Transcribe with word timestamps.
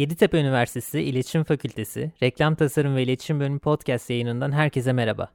Yeditepe 0.00 0.40
Üniversitesi 0.40 1.00
İletişim 1.00 1.44
Fakültesi 1.44 2.12
Reklam 2.22 2.54
Tasarım 2.54 2.96
ve 2.96 3.02
İletişim 3.02 3.40
Bölümü 3.40 3.58
podcast 3.58 4.10
yayınından 4.10 4.52
herkese 4.52 4.92
merhaba. 4.92 5.28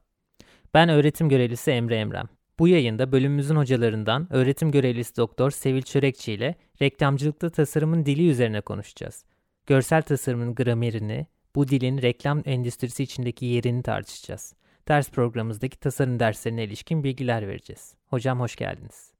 Ben 0.74 0.88
öğretim 0.88 1.28
görevlisi 1.28 1.70
Emre 1.70 1.96
Emrem. 1.96 2.28
Bu 2.58 2.68
yayında 2.68 3.12
bölümümüzün 3.12 3.56
hocalarından 3.56 4.26
öğretim 4.30 4.70
görevlisi 4.70 5.16
doktor 5.16 5.50
Sevil 5.50 5.82
Çörekçi 5.82 6.32
ile 6.32 6.54
reklamcılıkta 6.82 7.50
tasarımın 7.50 8.06
dili 8.06 8.30
üzerine 8.30 8.60
konuşacağız. 8.60 9.24
Görsel 9.66 10.02
tasarımın 10.02 10.54
gramerini, 10.54 11.26
bu 11.54 11.68
dilin 11.68 12.02
reklam 12.02 12.42
endüstrisi 12.44 13.02
içindeki 13.02 13.46
yerini 13.46 13.82
tartışacağız. 13.82 14.54
Ders 14.88 15.10
programımızdaki 15.10 15.80
tasarım 15.80 16.20
derslerine 16.20 16.64
ilişkin 16.64 17.04
bilgiler 17.04 17.48
vereceğiz. 17.48 17.94
Hocam 18.06 18.40
hoş 18.40 18.56
geldiniz. 18.56 19.12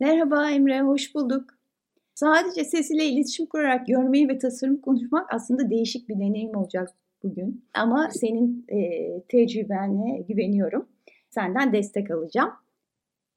Merhaba 0.00 0.50
Emre, 0.50 0.82
hoş 0.82 1.14
bulduk. 1.14 1.61
Sadece 2.14 2.64
sesiyle 2.64 3.04
iletişim 3.04 3.46
kurarak 3.46 3.86
görmeyi 3.86 4.28
ve 4.28 4.38
tasarım 4.38 4.80
konuşmak 4.80 5.34
aslında 5.34 5.70
değişik 5.70 6.08
bir 6.08 6.14
deneyim 6.14 6.56
olacak 6.56 6.88
bugün. 7.22 7.64
Ama 7.74 8.10
senin 8.10 8.66
e, 8.68 8.78
tecrübene 9.28 10.24
güveniyorum. 10.28 10.88
Senden 11.30 11.72
destek 11.72 12.10
alacağım. 12.10 12.52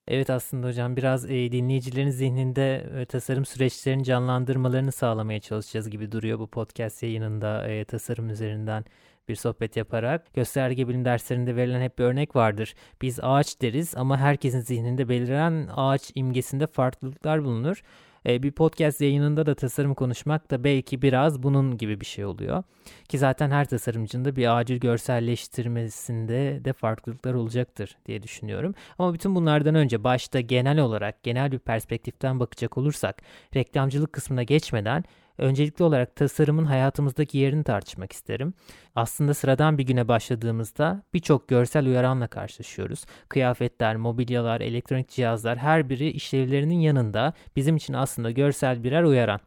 Evet 0.07 0.29
aslında 0.29 0.67
hocam 0.67 0.95
biraz 0.95 1.25
e, 1.25 1.51
dinleyicilerin 1.51 2.09
zihninde 2.09 2.85
e, 3.01 3.05
tasarım 3.05 3.45
süreçlerini 3.45 4.03
canlandırmalarını 4.03 4.91
sağlamaya 4.91 5.39
çalışacağız 5.39 5.89
gibi 5.89 6.11
duruyor 6.11 6.39
bu 6.39 6.47
podcast 6.47 7.03
yayınında 7.03 7.67
e, 7.67 7.85
tasarım 7.85 8.29
üzerinden 8.29 8.85
bir 9.29 9.35
sohbet 9.35 9.77
yaparak. 9.77 10.33
Gösterge 10.33 10.87
bilim 10.87 11.05
derslerinde 11.05 11.55
verilen 11.55 11.81
hep 11.81 11.99
bir 11.99 12.03
örnek 12.03 12.35
vardır. 12.35 12.75
Biz 13.01 13.19
ağaç 13.21 13.61
deriz 13.61 13.95
ama 13.97 14.17
herkesin 14.17 14.59
zihninde 14.59 15.09
beliren 15.09 15.69
ağaç 15.75 16.11
imgesinde 16.15 16.67
farklılıklar 16.67 17.43
bulunur. 17.43 17.83
E, 18.27 18.43
bir 18.43 18.51
podcast 18.51 19.01
yayınında 19.01 19.45
da 19.45 19.55
tasarım 19.55 19.93
konuşmak 19.93 20.51
da 20.51 20.63
belki 20.63 21.01
biraz 21.01 21.43
bunun 21.43 21.77
gibi 21.77 22.01
bir 22.01 22.05
şey 22.05 22.25
oluyor. 22.25 22.63
Ki 23.09 23.17
zaten 23.17 23.51
her 23.51 23.65
tasarımcının 23.65 24.25
da 24.25 24.35
bir 24.35 24.57
acil 24.57 24.79
görselleştirmesinde 24.79 26.65
de 26.65 26.73
farklılıklar 26.73 27.33
olacaktır 27.33 27.97
diye 28.05 28.23
düşünüyorum. 28.23 28.75
Ama 28.99 29.13
bütün 29.13 29.35
bunlardan 29.35 29.75
önce 29.75 30.03
başta 30.03 30.39
genel 30.39 30.79
olarak 30.79 31.23
genel 31.23 31.51
bir 31.51 31.59
perspektiften 31.59 32.39
bakacak 32.39 32.77
olursak 32.77 33.21
reklamcılık 33.55 34.13
kısmına 34.13 34.43
geçmeden 34.43 35.03
Öncelikli 35.37 35.83
olarak 35.83 36.15
tasarımın 36.15 36.65
hayatımızdaki 36.65 37.37
yerini 37.37 37.63
tartışmak 37.63 38.11
isterim. 38.11 38.53
Aslında 38.95 39.33
sıradan 39.33 39.77
bir 39.77 39.83
güne 39.83 40.07
başladığımızda 40.07 41.01
birçok 41.13 41.47
görsel 41.47 41.85
uyaranla 41.85 42.27
karşılaşıyoruz. 42.27 43.05
Kıyafetler, 43.29 43.95
mobilyalar, 43.95 44.61
elektronik 44.61 45.09
cihazlar 45.09 45.57
her 45.57 45.89
biri 45.89 46.09
işlevlerinin 46.09 46.79
yanında 46.79 47.33
bizim 47.55 47.75
için 47.75 47.93
aslında 47.93 48.31
görsel 48.31 48.83
birer 48.83 49.03
uyaran. 49.03 49.39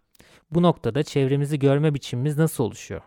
Bu 0.51 0.63
noktada 0.63 1.03
çevremizi 1.03 1.59
görme 1.59 1.95
biçimimiz 1.95 2.39
nasıl 2.39 2.65
oluşuyor? 2.65 3.03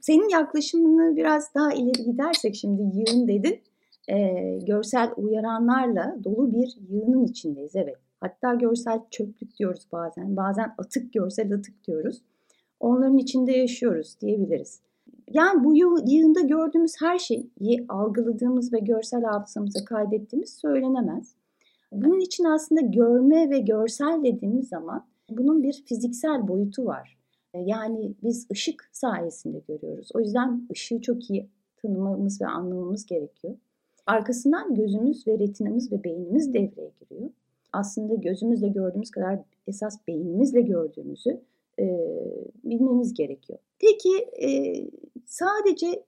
Senin 0.00 0.28
yaklaşımını 0.28 1.16
biraz 1.16 1.54
daha 1.54 1.72
ileri 1.72 2.04
gidersek 2.04 2.54
şimdi 2.54 2.82
yığın 2.82 3.28
dedin. 3.28 3.60
E, 4.08 4.18
görsel 4.66 5.10
uyaranlarla 5.16 6.16
dolu 6.24 6.52
bir 6.52 6.76
yığının 6.88 7.24
içindeyiz. 7.24 7.76
Evet 7.76 7.96
Hatta 8.22 8.54
görsel 8.54 9.00
çöplük 9.10 9.58
diyoruz 9.58 9.86
bazen. 9.92 10.36
Bazen 10.36 10.74
atık 10.78 11.12
görsel 11.12 11.54
atık 11.54 11.86
diyoruz. 11.86 12.22
Onların 12.80 13.18
içinde 13.18 13.52
yaşıyoruz 13.52 14.16
diyebiliriz. 14.20 14.80
Yani 15.32 15.64
bu 15.64 15.74
yığında 16.06 16.40
gördüğümüz 16.40 16.94
her 17.00 17.18
şeyi 17.18 17.84
algıladığımız 17.88 18.72
ve 18.72 18.78
görsel 18.78 19.22
hafızamıza 19.22 19.84
kaydettiğimiz 19.84 20.50
söylenemez. 20.50 21.34
Bunun 21.92 22.20
için 22.20 22.44
aslında 22.44 22.80
görme 22.80 23.50
ve 23.50 23.58
görsel 23.58 24.22
dediğimiz 24.24 24.68
zaman 24.68 25.06
bunun 25.30 25.62
bir 25.62 25.84
fiziksel 25.86 26.48
boyutu 26.48 26.86
var. 26.86 27.18
Yani 27.54 28.14
biz 28.22 28.46
ışık 28.52 28.88
sayesinde 28.92 29.58
görüyoruz. 29.68 30.08
O 30.14 30.20
yüzden 30.20 30.68
ışığı 30.72 31.00
çok 31.00 31.30
iyi 31.30 31.48
tanımamız 31.82 32.40
ve 32.40 32.46
anlamamız 32.46 33.06
gerekiyor. 33.06 33.54
Arkasından 34.06 34.74
gözümüz 34.74 35.26
ve 35.26 35.38
retinamız 35.38 35.92
ve 35.92 36.04
beynimiz 36.04 36.54
devreye 36.54 36.90
giriyor 37.00 37.30
aslında 37.72 38.14
gözümüzle 38.14 38.68
gördüğümüz 38.68 39.10
kadar 39.10 39.38
esas 39.66 40.06
beynimizle 40.08 40.60
gördüğümüzü 40.60 41.40
e, 41.78 41.84
bilmemiz 42.64 43.14
gerekiyor. 43.14 43.58
Peki 43.78 44.16
e, 44.46 44.50
sadece 45.26 46.04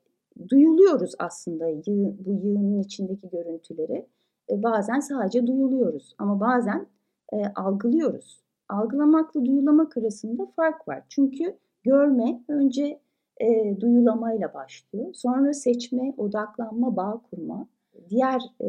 duyuluyoruz 0.48 1.12
aslında 1.18 1.68
yığın, 1.68 2.18
bu 2.26 2.32
yığının 2.32 2.80
içindeki 2.80 3.28
görüntüleri. 3.28 4.06
E, 4.50 4.62
bazen 4.62 5.00
sadece 5.00 5.46
duyuluyoruz 5.46 6.14
ama 6.18 6.40
bazen 6.40 6.86
e, 7.32 7.36
algılıyoruz. 7.56 8.44
Algılamakla 8.68 9.44
duyulamak 9.44 9.96
arasında 9.96 10.46
fark 10.46 10.88
var. 10.88 11.02
Çünkü 11.08 11.56
görme 11.82 12.42
önce 12.48 13.00
e, 13.40 13.80
duyulamayla 13.80 14.54
başlıyor. 14.54 15.14
Sonra 15.14 15.52
seçme, 15.52 16.14
odaklanma, 16.16 16.96
bağ 16.96 17.22
kurma, 17.30 17.68
diğer 18.08 18.40
e, 18.60 18.68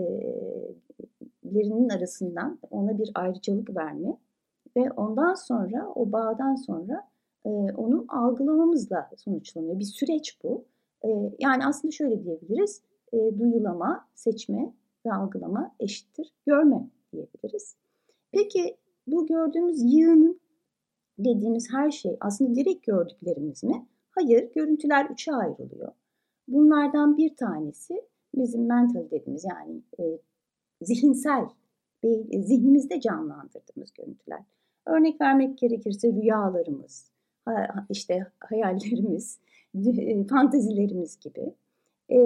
lerinin 1.54 1.90
arasından 1.90 2.60
ona 2.72 2.98
bir 2.98 3.12
ayrıcalık 3.16 3.76
verme 3.76 4.18
ve 4.78 4.92
ondan 4.92 5.34
sonra 5.34 5.92
o 5.96 6.12
bağdan 6.12 6.56
sonra 6.56 7.08
e, 7.46 7.50
onu 7.50 8.06
algılamamızla 8.10 9.10
sonuçlanıyor. 9.18 9.80
Bir 9.80 9.86
süreç 9.86 10.40
bu. 10.44 10.66
E, 11.06 11.10
yani 11.40 11.66
aslında 11.66 11.92
şöyle 11.92 12.24
diyebiliriz. 12.24 12.82
E, 13.14 13.18
duyulama, 13.40 14.08
seçme 14.16 14.74
ve 15.06 15.14
algılama 15.14 15.76
eşittir 15.80 16.34
görme 16.46 16.90
diyebiliriz. 17.14 17.76
Peki 18.32 18.78
bu 19.08 19.28
gördüğümüz 19.28 19.94
yığının 19.94 20.40
dediğimiz 21.20 21.74
her 21.74 21.92
şey 21.92 22.18
aslında 22.20 22.56
direkt 22.56 22.86
gördüklerimiz 22.86 23.64
mi? 23.64 23.88
Hayır, 24.12 24.54
görüntüler 24.56 25.10
üçe 25.10 25.34
ayrılıyor. 25.34 25.92
Bunlardan 26.48 27.18
bir 27.18 27.36
tanesi 27.36 28.02
bizim 28.36 28.66
mental 28.66 29.12
dediğimiz 29.12 29.46
yani 29.46 29.82
e, 30.00 30.20
zihinsel, 30.86 31.46
e, 32.04 32.42
zihnimizde 32.44 33.02
canlandırdığımız 33.02 33.94
görüntüler. 33.94 34.40
Örnek 34.86 35.22
vermek 35.22 35.58
gerekirse 35.58 36.14
rüyalarımız, 36.14 37.12
işte 37.90 38.28
hayallerimiz, 38.40 39.40
e, 39.86 40.24
fantezilerimiz 40.28 41.20
gibi. 41.20 41.54
E, 42.12 42.18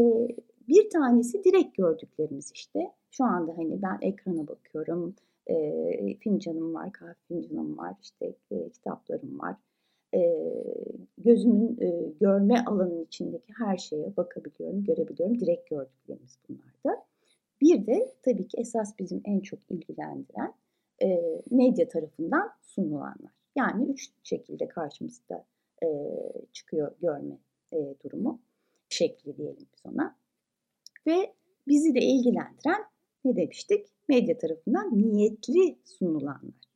bir 0.67 0.89
tanesi 0.89 1.43
direkt 1.43 1.77
gördüklerimiz 1.77 2.51
işte. 2.55 2.91
Şu 3.11 3.23
anda 3.23 3.57
hani 3.57 3.81
ben 3.81 3.97
ekrana 4.01 4.47
bakıyorum, 4.47 5.15
fincanım 6.19 6.73
var, 6.73 6.91
kahve 6.91 7.13
fincanım 7.27 7.77
var, 7.77 7.93
işte 8.01 8.33
kitaplarım 8.73 9.39
var. 9.39 9.55
Gözümün 11.17 11.77
görme 12.21 12.63
alanının 12.65 13.03
içindeki 13.03 13.53
her 13.57 13.77
şeye 13.77 14.17
bakabiliyorum, 14.17 14.83
görebiliyorum. 14.83 15.39
Direkt 15.39 15.69
gördüklerimiz 15.69 16.37
bunlar 16.49 16.73
da. 16.85 17.03
Bir 17.61 17.85
de 17.87 18.13
tabii 18.21 18.47
ki 18.47 18.57
esas 18.57 18.99
bizim 18.99 19.21
en 19.25 19.39
çok 19.39 19.59
ilgilendiren 19.69 20.53
e, 21.03 21.21
medya 21.51 21.87
tarafından 21.87 22.51
sunulanlar. 22.61 23.31
Yani 23.55 23.91
üç 23.91 24.09
şekilde 24.23 24.67
karşımızda 24.67 25.45
e, 25.83 25.87
çıkıyor 26.53 26.95
görme 27.01 27.37
e, 27.73 27.77
durumu, 28.03 28.41
şekli 28.89 29.37
diyelim 29.37 29.67
biz 29.73 29.93
ona. 29.93 30.15
Ve 31.07 31.33
bizi 31.67 31.95
de 31.95 31.99
ilgilendiren 31.99 32.83
ne 33.25 33.35
demiştik? 33.35 33.87
Medya 34.09 34.37
tarafından 34.37 34.97
niyetli 34.97 35.79
sunulanlar. 35.85 36.69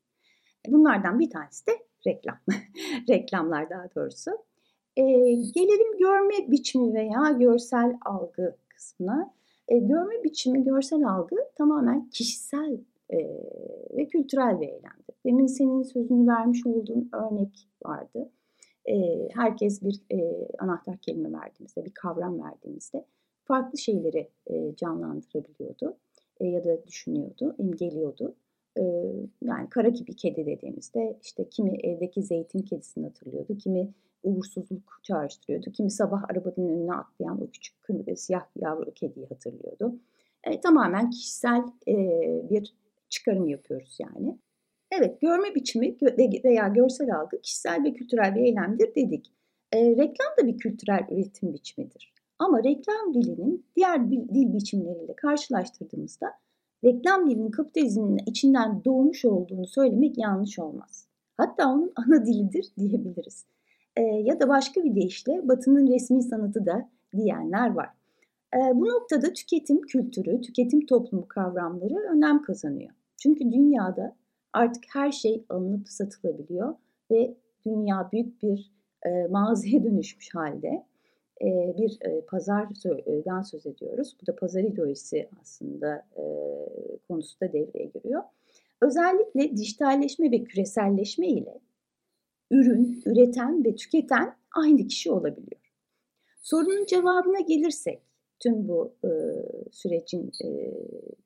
Bunlardan 0.67 1.19
bir 1.19 1.29
tanesi 1.29 1.67
de 1.67 1.71
reklam. 2.07 2.39
Reklamlar 3.09 3.69
daha 3.69 3.95
doğrusu. 3.95 4.31
E, 4.97 5.03
gelelim 5.33 5.97
görme 5.97 6.51
biçimi 6.51 6.93
veya 6.93 7.31
görsel 7.39 7.97
algı 8.05 8.57
kısmına. 8.69 9.33
E, 9.67 9.77
görme 9.77 10.23
biçimi, 10.23 10.63
görsel 10.63 11.09
algı 11.09 11.35
tamamen 11.55 12.09
kişisel 12.09 12.77
e, 13.09 13.17
ve 13.97 14.07
kültürel 14.07 14.61
bir 14.61 14.67
eylemdir. 14.67 15.15
Demin 15.25 15.47
senin 15.47 15.83
sözünü 15.83 16.27
vermiş 16.27 16.65
olduğun 16.65 17.09
örnek 17.13 17.69
vardı. 17.85 18.29
E, 18.85 19.27
herkes 19.33 19.81
bir 19.81 20.01
e, 20.11 20.47
anahtar 20.59 20.97
kelime 20.97 21.33
verdiğimizde, 21.33 21.85
bir 21.85 21.93
kavram 21.93 22.43
verdiğimizde 22.43 23.05
farklı 23.43 23.77
şeyleri 23.77 24.29
e, 24.47 24.75
canlandırabiliyordu 24.75 25.97
e, 26.39 26.47
ya 26.47 26.63
da 26.63 26.87
düşünüyordu, 26.87 27.55
imgeliyordu. 27.57 28.35
E, 28.79 28.83
yani 29.43 29.69
kara 29.69 29.89
gibi 29.89 30.15
kedi 30.15 30.45
dediğimizde 30.45 31.19
işte 31.23 31.49
kimi 31.49 31.77
evdeki 31.83 32.23
zeytin 32.23 32.61
kedisini 32.61 33.05
hatırlıyordu, 33.05 33.57
kimi 33.57 33.93
uğursuzluk 34.23 34.99
çağrıştırıyordu. 35.03 35.71
Kimi 35.71 35.91
sabah 35.91 36.23
arabanın 36.29 36.69
önüne 36.69 36.93
atlayan 36.93 37.41
o 37.41 37.49
küçük 37.49 37.83
kırmızı, 37.83 38.15
siyah 38.15 38.45
yavru 38.55 38.93
kediyi 38.93 39.27
hatırlıyordu. 39.27 39.95
E, 40.43 40.61
tamamen 40.61 41.09
kişisel 41.09 41.63
e, 41.87 41.95
bir 42.49 42.73
çıkarım 43.09 43.47
yapıyoruz 43.47 43.97
yani. 43.99 44.37
Evet, 44.91 45.21
görme 45.21 45.55
biçimi 45.55 45.97
veya 46.43 46.67
görsel 46.67 47.15
algı 47.15 47.41
kişisel 47.41 47.83
ve 47.83 47.93
kültürel 47.93 48.35
bir 48.35 48.41
eylemdir 48.41 48.95
dedik. 48.95 49.33
E, 49.71 49.89
reklam 49.89 50.27
da 50.41 50.47
bir 50.47 50.57
kültürel 50.57 51.07
üretim 51.11 51.53
biçimidir. 51.53 52.13
Ama 52.39 52.63
reklam 52.63 53.13
dilinin 53.13 53.65
diğer 53.75 54.11
dil 54.11 54.53
biçimleriyle 54.53 55.15
karşılaştırdığımızda 55.15 56.27
reklam 56.83 57.29
dilinin 57.29 57.51
kapitalizmin 57.51 58.19
içinden 58.25 58.83
doğmuş 58.85 59.25
olduğunu 59.25 59.67
söylemek 59.67 60.17
yanlış 60.17 60.59
olmaz. 60.59 61.07
Hatta 61.37 61.69
onun 61.73 61.93
ana 61.95 62.25
dilidir 62.25 62.65
diyebiliriz. 62.77 63.45
E, 63.97 64.01
ya 64.01 64.39
da 64.39 64.49
başka 64.49 64.83
bir 64.83 64.95
deyişle 64.95 65.47
Batı'nın 65.47 65.87
resmi 65.87 66.23
sanatı 66.23 66.65
da 66.65 66.89
diyenler 67.15 67.73
var. 67.73 67.89
E, 68.55 68.57
bu 68.75 68.85
noktada 68.85 69.33
tüketim 69.33 69.81
kültürü, 69.81 70.41
tüketim 70.41 70.85
toplumu 70.85 71.27
kavramları 71.27 71.95
önem 71.95 72.41
kazanıyor. 72.41 72.89
Çünkü 73.17 73.51
dünyada 73.51 74.15
artık 74.53 74.83
her 74.93 75.11
şey 75.11 75.45
alınıp 75.49 75.89
satılabiliyor 75.89 76.75
ve 77.11 77.33
dünya 77.65 78.09
büyük 78.11 78.43
bir 78.43 78.71
e, 79.05 79.27
mağazaya 79.27 79.83
dönüşmüş 79.83 80.35
halde 80.35 80.85
e, 81.41 81.75
bir 81.77 81.97
e, 82.01 82.21
pazardan 82.21 83.41
söz 83.41 83.65
ediyoruz. 83.65 84.17
Bu 84.21 84.27
da 84.27 84.35
pazar 84.35 84.61
ideolojisi 84.61 85.29
aslında 85.41 86.05
e, 86.17 86.23
konusu 87.07 87.39
da 87.39 87.53
devreye 87.53 87.85
giriyor. 87.85 88.23
Özellikle 88.81 89.57
dijitalleşme 89.57 90.31
ve 90.31 90.43
küreselleşme 90.43 91.27
ile 91.27 91.59
ürün, 92.53 93.01
üreten 93.05 93.65
ve 93.65 93.75
tüketen 93.75 94.35
aynı 94.51 94.87
kişi 94.87 95.11
olabiliyor. 95.11 95.61
Sorunun 96.41 96.85
cevabına 96.85 97.39
gelirsek 97.39 98.01
tüm 98.39 98.67
bu 98.67 98.93
e, 99.03 99.09
sürecin 99.71 100.31
e, 100.45 100.73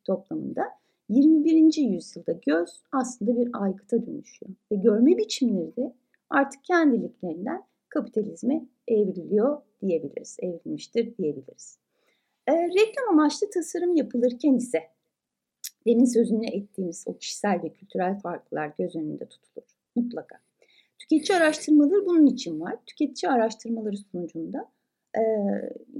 toplamında 0.03 0.63
21. 1.09 1.77
yüzyılda 1.77 2.31
göz 2.31 2.81
aslında 2.91 3.37
bir 3.37 3.49
aygıta 3.53 4.05
dönüşüyor 4.05 4.51
ve 4.71 4.75
görme 4.75 5.17
biçimleri 5.17 5.75
de 5.75 5.93
artık 6.29 6.63
kendiliklerinden 6.63 7.63
kapitalizme 7.89 8.65
evriliyor 8.87 9.61
diyebiliriz, 9.81 10.37
evrilmiştir 10.39 11.17
diyebiliriz. 11.17 11.79
E, 12.47 12.53
reklam 12.53 13.09
amaçlı 13.09 13.49
tasarım 13.49 13.95
yapılırken 13.95 14.53
ise 14.53 14.79
demin 15.87 16.05
sözünü 16.05 16.47
ettiğimiz 16.47 17.03
o 17.07 17.17
kişisel 17.17 17.63
ve 17.63 17.69
kültürel 17.69 18.19
farklar 18.19 18.73
göz 18.77 18.95
önünde 18.95 19.25
tutulur 19.25 19.67
mutlaka. 19.95 20.46
Tüketici 20.99 21.37
araştırmaları 21.37 22.05
bunun 22.05 22.25
için 22.25 22.59
var. 22.59 22.75
Tüketici 22.85 23.31
araştırmaları 23.31 23.97
sonucunda 23.97 24.71
e, 25.15 25.21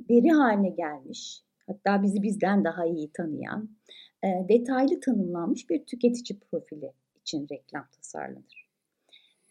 veri 0.10 0.30
haline 0.30 0.70
gelmiş, 0.70 1.44
hatta 1.68 2.04
bizi 2.04 2.24
bizden 2.24 2.64
daha 2.64 2.86
iyi 2.86 3.12
tanıyan, 3.12 3.70
e, 4.24 4.28
detaylı 4.50 5.00
tanımlanmış 5.00 5.70
bir 5.70 5.86
tüketici 5.86 6.40
profili 6.40 6.92
için 7.22 7.48
reklam 7.52 7.88
tasarlanır. 7.92 8.68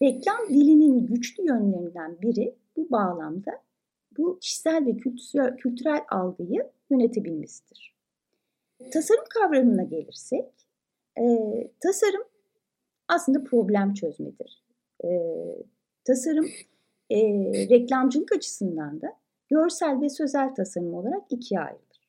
Reklam 0.02 0.48
dilinin 0.48 1.06
güçlü 1.06 1.46
yönlerinden 1.46 2.22
biri 2.22 2.54
bu 2.76 2.90
bağlamda 2.90 3.52
bu 4.18 4.38
kişisel 4.38 4.86
ve 4.86 4.96
kültürel, 4.96 5.56
kültürel 5.56 6.00
algıyı 6.08 6.70
yönetebilmesidir. 6.90 7.96
Tasarım 8.92 9.24
kavramına 9.30 9.82
gelirsek, 9.82 10.44
e, 11.18 11.24
tasarım 11.80 12.24
aslında 13.08 13.44
problem 13.44 13.94
çözmedir. 13.94 14.65
E, 15.06 15.12
tasarım 16.04 16.46
e, 17.10 17.18
reklamcılık 17.68 18.32
açısından 18.32 19.00
da 19.00 19.12
görsel 19.48 20.00
ve 20.00 20.08
sözel 20.08 20.54
tasarım 20.54 20.94
olarak 20.94 21.22
ikiye 21.30 21.60
ayrılır. 21.60 22.08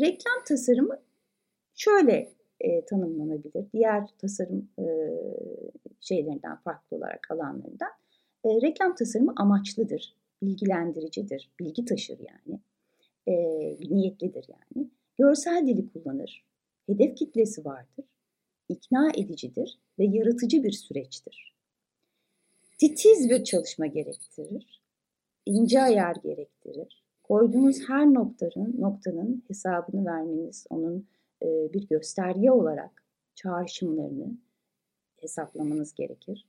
Reklam 0.00 0.44
tasarımı 0.48 1.00
şöyle 1.74 2.32
e, 2.60 2.84
tanımlanabilir. 2.84 3.66
Diğer 3.72 4.08
tasarım 4.18 4.68
e, 4.78 4.84
şeylerinden 6.00 6.56
farklı 6.56 6.96
olarak 6.96 7.30
alanlarından. 7.30 7.90
E, 8.44 8.48
reklam 8.48 8.94
tasarımı 8.94 9.32
amaçlıdır, 9.36 10.16
bilgilendiricidir, 10.42 11.50
bilgi 11.60 11.84
taşır 11.84 12.18
yani, 12.18 12.60
e, 13.26 13.34
niyetlidir 13.94 14.46
yani. 14.48 14.88
Görsel 15.18 15.66
dili 15.66 15.88
kullanır, 15.92 16.44
hedef 16.86 17.16
kitlesi 17.16 17.64
vardır, 17.64 18.04
ikna 18.68 19.10
edicidir 19.10 19.78
ve 19.98 20.04
yaratıcı 20.04 20.62
bir 20.62 20.72
süreçtir. 20.72 21.54
Titiz 22.78 23.30
bir 23.30 23.44
çalışma 23.44 23.86
gerektirir, 23.86 24.82
ince 25.46 25.82
ayar 25.82 26.16
gerektirir. 26.22 27.04
Koyduğunuz 27.22 27.88
her 27.88 28.14
noktanın, 28.14 28.80
noktanın 28.80 29.44
hesabını 29.48 30.06
vermeniz, 30.06 30.66
onun 30.70 31.08
e, 31.42 31.46
bir 31.72 31.88
gösterge 31.88 32.50
olarak 32.50 33.04
çağrışımlarını 33.34 34.38
hesaplamanız 35.16 35.94
gerekir. 35.94 36.48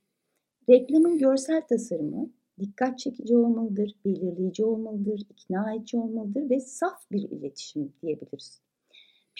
Reklamın 0.68 1.18
görsel 1.18 1.66
tasarımı 1.68 2.30
dikkat 2.60 2.98
çekici 2.98 3.36
olmalıdır, 3.36 3.94
belirleyici 4.04 4.64
olmalıdır, 4.64 5.20
ikna 5.30 5.74
edici 5.74 5.98
olmalıdır 5.98 6.50
ve 6.50 6.60
saf 6.60 7.10
bir 7.12 7.30
iletişim 7.30 7.92
diyebiliriz. 8.02 8.60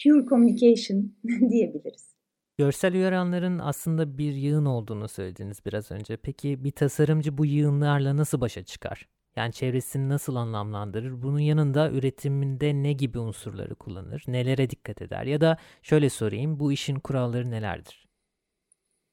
Pure 0.03 0.27
communication 0.27 1.13
diyebiliriz. 1.51 2.16
Görsel 2.59 2.95
uyaranların 2.95 3.59
aslında 3.59 4.19
bir 4.19 4.33
yığın 4.33 4.65
olduğunu 4.65 5.09
söylediniz 5.09 5.59
biraz 5.67 5.91
önce. 5.91 6.17
Peki 6.17 6.65
bir 6.65 6.71
tasarımcı 6.71 7.39
bu 7.39 7.47
yığınlarla 7.47 8.17
nasıl 8.17 8.41
başa 8.41 8.65
çıkar? 8.65 9.09
Yani 9.37 9.53
çevresini 9.53 10.09
nasıl 10.09 10.37
anlamlandırır? 10.37 11.23
Bunun 11.23 11.39
yanında 11.39 11.91
üretiminde 11.91 12.75
ne 12.75 12.93
gibi 12.93 13.19
unsurları 13.19 13.75
kullanır? 13.75 14.25
Nelere 14.29 14.71
dikkat 14.71 15.03
eder? 15.03 15.25
Ya 15.25 15.41
da 15.41 15.59
şöyle 15.83 16.11
sorayım, 16.11 16.61
bu 16.61 16.73
işin 16.73 16.97
kuralları 16.97 17.51
nelerdir? 17.51 18.09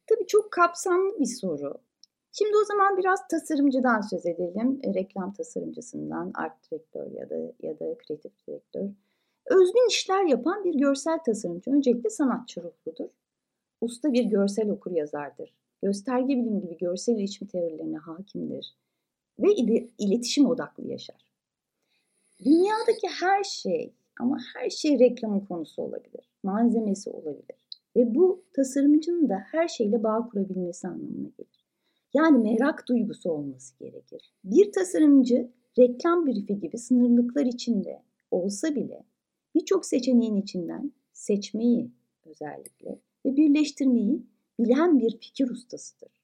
Tabii 0.08 0.28
çok 0.28 0.52
kapsamlı 0.52 1.20
bir 1.20 1.26
soru. 1.26 1.74
Şimdi 2.32 2.58
o 2.62 2.66
zaman 2.66 2.98
biraz 2.98 3.28
tasarımcıdan 3.28 4.02
söz 4.02 4.26
edelim. 4.26 4.80
E, 4.84 4.94
reklam 4.94 5.34
tasarımcısından, 5.34 6.32
art 6.36 6.72
direktör 6.72 7.12
ya 7.12 7.30
da 7.30 7.36
ya 7.62 7.80
da 7.80 7.98
kreatif 7.98 8.48
direktör. 8.48 8.90
Özgün 9.46 9.90
işler 9.90 10.24
yapan 10.24 10.64
bir 10.64 10.74
görsel 10.74 11.20
tasarımcı 11.26 11.72
öncelikle 11.72 12.10
sanatçı 12.10 12.64
ruhludur. 12.64 13.10
Usta 13.84 14.14
bir 14.14 14.24
görsel 14.24 14.70
okur 14.70 14.92
yazardır. 14.92 15.54
Gösterge 15.82 16.38
bilim 16.38 16.62
gibi 16.62 16.78
görsel 16.78 17.16
iletişim 17.16 17.48
teorilerine 17.48 17.98
hakimdir 17.98 18.76
ve 19.40 19.54
iletişim 19.98 20.46
odaklı 20.46 20.88
yaşar. 20.88 21.26
Dünyadaki 22.46 23.08
her 23.20 23.44
şey 23.44 23.94
ama 24.20 24.38
her 24.56 24.70
şey 24.70 25.00
reklamın 25.00 25.40
konusu 25.40 25.82
olabilir, 25.82 26.32
malzemesi 26.44 27.10
olabilir 27.10 27.70
ve 27.96 28.16
bu 28.16 28.44
tasarımcının 28.54 29.30
da 29.30 29.44
her 29.52 29.68
şeyle 29.68 30.04
bağ 30.04 30.30
kurabilmesi 30.30 30.88
anlamına 30.88 31.30
gelir. 31.38 31.66
Yani 32.14 32.38
merak 32.38 32.88
duygusu 32.88 33.32
olması 33.32 33.80
gerekir. 33.80 34.34
Bir 34.44 34.72
tasarımcı 34.72 35.52
reklam 35.80 36.28
briefi 36.28 36.60
gibi 36.60 36.78
sınırlıklar 36.78 37.46
içinde 37.46 38.02
olsa 38.32 38.76
bile 38.76 39.04
birçok 39.56 39.86
seçeneğin 39.86 40.36
içinden 40.36 40.92
seçmeyi 41.14 41.92
özellikle 42.26 43.00
ve 43.26 43.36
birleştirmeyi 43.36 44.24
bilen 44.60 45.00
bir 45.00 45.18
fikir 45.20 45.50
ustasıdır. 45.50 46.24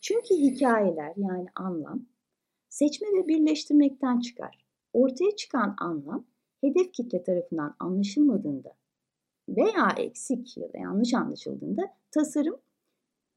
Çünkü 0.00 0.34
hikayeler 0.34 1.12
yani 1.16 1.46
anlam 1.54 2.06
seçme 2.68 3.08
ve 3.08 3.28
birleştirmekten 3.28 4.20
çıkar. 4.20 4.64
Ortaya 4.92 5.36
çıkan 5.36 5.74
anlam 5.78 6.24
hedef 6.60 6.92
kitle 6.92 7.22
tarafından 7.22 7.76
anlaşılmadığında 7.80 8.74
veya 9.48 9.88
eksik 9.96 10.56
ya 10.56 10.72
da 10.72 10.78
yanlış 10.78 11.14
anlaşıldığında 11.14 11.94
tasarım 12.10 12.56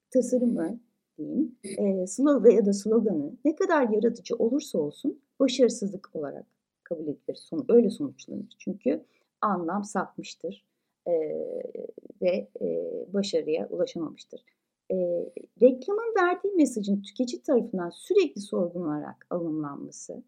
tasarımı 0.10 0.80
diyeyim, 1.18 1.56
e, 1.64 2.08
slogan 2.08 2.50
ya 2.50 2.66
da 2.66 2.74
sloganı 2.74 3.34
ne 3.46 3.56
kadar 3.56 3.90
yaratıcı 3.90 4.36
olursa 4.36 4.80
olsun 4.80 5.22
başarısızlık 5.40 6.10
olarak 6.14 6.46
kabul 6.84 7.08
edilir. 7.08 7.36
Son, 7.36 7.66
öyle 7.70 7.90
sonuçlanır. 7.90 8.56
Çünkü 8.60 9.06
anlam 9.42 9.84
sapmıştır 9.84 10.67
e, 11.08 11.14
ve 12.22 12.48
e, 12.62 12.68
başarıya 13.14 13.68
ulaşamamıştır 13.68 14.44
e, 14.92 14.96
reklamın 15.62 16.14
verdiği 16.20 16.54
mesajın 16.56 17.02
tüketici 17.02 17.42
tarafından 17.42 17.90
sürekli 17.90 18.42
sorgulanarak 18.42 19.28
alımlanması 19.30 20.24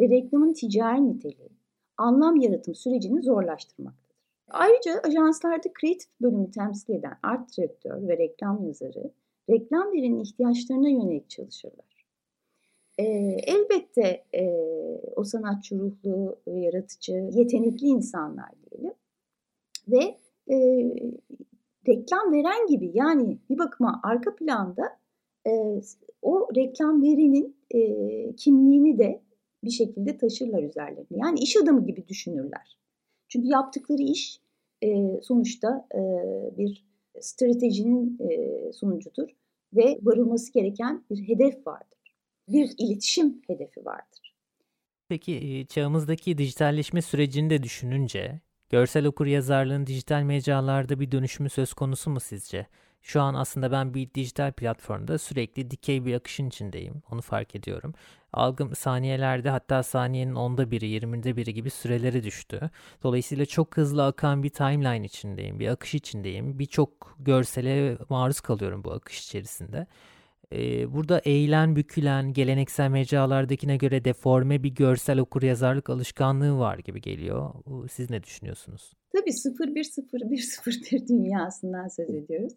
ve 0.00 0.08
reklamın 0.08 0.52
ticari 0.52 1.06
niteliği 1.08 1.50
anlam 1.96 2.36
yaratım 2.36 2.74
sürecini 2.74 3.22
zorlaştırmaktadır. 3.22 4.16
Ayrıca 4.48 5.00
ajanslarda 5.04 5.72
kreatif 5.72 6.10
bölümü 6.20 6.50
temsil 6.50 6.94
eden 6.94 7.18
art 7.22 7.56
direktör 7.56 8.08
ve 8.08 8.18
reklam 8.18 8.66
yazarı 8.66 9.10
reklam 9.50 9.92
verinin 9.92 10.20
ihtiyaçlarına 10.20 10.88
yönelik 10.88 11.30
çalışırlar. 11.30 12.06
E, 12.98 13.04
elbette 13.46 14.24
e, 14.34 14.44
o 15.16 15.24
sanatçı 15.24 15.78
ruhlu, 15.78 16.36
yaratıcı, 16.46 17.12
yetenekli 17.12 17.86
insanlar 17.86 18.50
diyelim 18.70 18.94
ve 19.88 20.18
e, 20.50 20.56
reklam 21.88 22.32
veren 22.32 22.66
gibi 22.66 22.90
yani 22.94 23.38
bir 23.50 23.58
bakıma 23.58 24.00
arka 24.02 24.36
planda 24.36 24.98
e, 25.46 25.50
o 26.22 26.48
reklam 26.56 27.02
verinin 27.02 27.56
e, 27.70 27.80
kimliğini 28.36 28.98
de 28.98 29.22
bir 29.64 29.70
şekilde 29.70 30.16
taşırlar 30.16 30.62
üzerlerine. 30.62 31.06
Yani 31.10 31.40
iş 31.40 31.56
adamı 31.56 31.86
gibi 31.86 32.08
düşünürler. 32.08 32.78
Çünkü 33.28 33.48
yaptıkları 33.48 34.02
iş 34.02 34.40
e, 34.82 35.20
sonuçta 35.22 35.88
e, 35.94 36.00
bir 36.58 36.84
stratejinin 37.20 38.18
e, 38.30 38.72
sonucudur 38.72 39.28
ve 39.74 39.98
varılması 40.02 40.52
gereken 40.52 41.04
bir 41.10 41.28
hedef 41.28 41.66
vardır. 41.66 41.98
Bir 42.48 42.74
iletişim 42.78 43.42
hedefi 43.46 43.84
vardır. 43.84 44.36
Peki 45.08 45.66
çağımızdaki 45.68 46.38
dijitalleşme 46.38 47.02
sürecini 47.02 47.50
de 47.50 47.62
düşününce 47.62 48.40
Görsel 48.72 49.06
okur 49.06 49.26
yazarlığın 49.26 49.86
dijital 49.86 50.22
mecralarda 50.22 51.00
bir 51.00 51.12
dönüşümü 51.12 51.50
söz 51.50 51.74
konusu 51.74 52.10
mu 52.10 52.20
sizce? 52.20 52.66
Şu 53.02 53.20
an 53.20 53.34
aslında 53.34 53.72
ben 53.72 53.94
bir 53.94 54.14
dijital 54.14 54.52
platformda 54.52 55.18
sürekli 55.18 55.70
dikey 55.70 56.04
bir 56.04 56.14
akışın 56.14 56.48
içindeyim. 56.48 57.02
Onu 57.10 57.22
fark 57.22 57.54
ediyorum. 57.54 57.94
Algım 58.32 58.74
saniyelerde 58.74 59.50
hatta 59.50 59.82
saniyenin 59.82 60.34
onda 60.34 60.70
biri, 60.70 60.86
yirminde 60.86 61.36
biri 61.36 61.54
gibi 61.54 61.70
süreleri 61.70 62.24
düştü. 62.24 62.70
Dolayısıyla 63.02 63.46
çok 63.46 63.76
hızlı 63.76 64.06
akan 64.06 64.42
bir 64.42 64.50
timeline 64.50 65.06
içindeyim, 65.06 65.60
bir 65.60 65.68
akış 65.68 65.94
içindeyim. 65.94 66.58
Birçok 66.58 67.16
görsele 67.18 67.98
maruz 68.08 68.40
kalıyorum 68.40 68.84
bu 68.84 68.92
akış 68.92 69.26
içerisinde. 69.26 69.86
Ee, 70.52 70.92
burada 70.92 71.18
eğilen, 71.18 71.76
bükülen, 71.76 72.32
geleneksel 72.32 72.90
mecralardakine 72.90 73.76
göre 73.76 74.04
deforme 74.04 74.62
bir 74.62 74.74
görsel 74.74 75.18
okur 75.18 75.42
yazarlık 75.42 75.90
alışkanlığı 75.90 76.58
var 76.58 76.78
gibi 76.78 77.00
geliyor. 77.00 77.50
Siz 77.90 78.10
ne 78.10 78.22
düşünüyorsunuz? 78.22 78.92
Tabii 79.12 79.32
010101 79.32 81.08
dünyasından 81.08 81.88
söz 81.88 82.10
ediyoruz. 82.10 82.52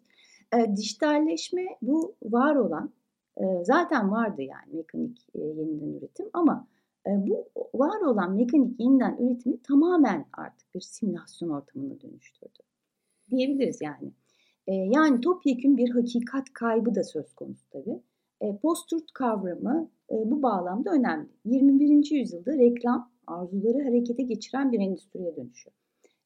E, 0.54 0.76
dijitalleşme 0.76 1.66
bu 1.82 2.16
var 2.22 2.56
olan 2.56 2.92
e, 3.36 3.44
zaten 3.64 4.10
vardı 4.10 4.42
yani 4.42 4.72
mekanik 4.72 5.26
e, 5.34 5.40
yeniden 5.40 5.98
üretim 5.98 6.26
ama 6.32 6.68
e, 7.06 7.10
bu 7.10 7.48
var 7.74 8.00
olan 8.00 8.36
mekanik 8.36 8.80
yeniden 8.80 9.16
üretimi 9.16 9.62
tamamen 9.62 10.26
artık 10.32 10.74
bir 10.74 10.80
simülasyon 10.80 11.48
ortamına 11.48 12.00
dönüştürdü. 12.00 12.58
Diyebiliriz 13.30 13.80
yani. 13.80 14.12
E, 14.66 14.74
yani 14.74 15.20
topyekün 15.20 15.76
bir 15.76 15.90
hakikat 15.90 16.52
kaybı 16.52 16.94
da 16.94 17.04
söz 17.04 17.34
konusu 17.34 17.70
tabii. 17.70 18.00
E, 18.40 18.56
Post-truth 18.56 19.12
kavramı 19.14 19.90
e, 20.10 20.14
bu 20.30 20.42
bağlamda 20.42 20.90
önemli. 20.90 21.28
21. 21.44 22.10
yüzyılda 22.10 22.52
reklam 22.52 23.10
arzuları 23.26 23.84
harekete 23.84 24.22
geçiren 24.22 24.72
bir 24.72 24.80
endüstriye 24.80 25.36
dönüşüyor. 25.36 25.76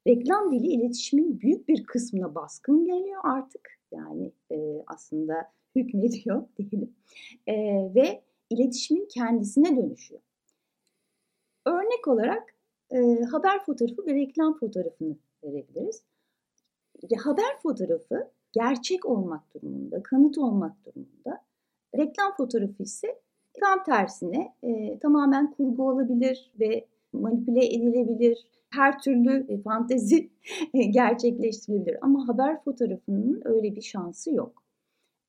Reklam 0.06 0.52
dili 0.52 0.66
iletişimin 0.66 1.40
büyük 1.40 1.68
bir 1.68 1.84
kısmına 1.84 2.34
baskın 2.34 2.84
geliyor 2.84 3.20
artık. 3.24 3.80
Yani 3.92 4.32
e, 4.52 4.82
aslında 4.86 5.34
hükmediyor 5.76 6.46
diyelim. 6.56 6.94
E, 7.46 7.54
ve 7.94 8.22
iletişimin 8.50 9.08
kendisine 9.14 9.76
dönüşüyor. 9.76 10.20
Örnek 11.66 12.08
olarak 12.08 12.54
e, 12.90 13.22
haber 13.22 13.64
fotoğrafı 13.64 14.06
ve 14.06 14.14
reklam 14.14 14.58
fotoğrafını 14.58 15.16
verebiliriz. 15.44 16.02
Haber 17.24 17.58
fotoğrafı 17.62 18.30
gerçek 18.52 19.06
olmak 19.06 19.54
durumunda, 19.54 20.02
kanıt 20.02 20.38
olmak 20.38 20.86
durumunda. 20.86 21.42
Reklam 21.96 22.36
fotoğrafı 22.36 22.82
ise 22.82 23.20
tam 23.60 23.84
tersine 23.84 24.54
e, 24.62 24.98
tamamen 24.98 25.50
kurgu 25.50 25.88
olabilir 25.88 26.52
ve 26.60 26.86
manipüle 27.12 27.66
edilebilir. 27.66 28.46
Her 28.70 28.98
türlü 28.98 29.46
e, 29.48 29.62
fantezi 29.62 30.30
gerçekleştirilebilir. 30.90 31.98
Ama 32.02 32.28
haber 32.28 32.64
fotoğrafının 32.64 33.42
öyle 33.44 33.76
bir 33.76 33.82
şansı 33.82 34.34
yok. 34.34 34.62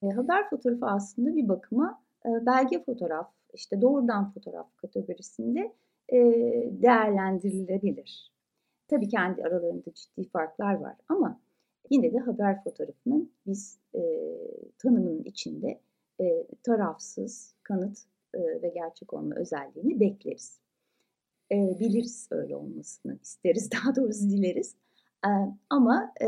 E, 0.04 0.10
haber 0.10 0.50
fotoğrafı 0.50 0.86
aslında 0.86 1.36
bir 1.36 1.48
bakıma 1.48 2.02
e, 2.26 2.46
belge 2.46 2.84
fotoğraf, 2.84 3.32
işte 3.54 3.82
doğrudan 3.82 4.32
fotoğraf 4.32 4.78
kategorisinde 4.78 5.74
e, 6.10 6.18
değerlendirilebilir. 6.82 8.32
Tabii 8.88 9.08
kendi 9.08 9.44
aralarında 9.44 9.94
ciddi 9.94 10.30
farklar 10.30 10.74
var 10.74 10.96
ama 11.10 11.40
yine 11.92 12.14
de 12.14 12.18
haber 12.18 12.64
fotoğrafının 12.64 13.32
biz 13.48 13.80
e, 13.96 14.02
tanımının 14.78 15.24
içinde 15.24 15.80
e, 16.22 16.48
tarafsız, 16.64 17.56
kanıt 17.64 17.98
e, 18.34 18.40
ve 18.62 18.70
gerçek 18.70 19.14
olma 19.14 19.36
özelliğini 19.36 20.00
bekleriz 20.00 20.62
e, 21.52 21.80
biliriz 21.80 22.28
öyle 22.32 22.56
olmasını 22.56 23.18
isteriz 23.22 23.70
daha 23.84 23.96
doğrusu 23.96 24.30
dileriz. 24.30 24.76
E, 25.26 25.30
ama 25.70 26.14
e, 26.22 26.28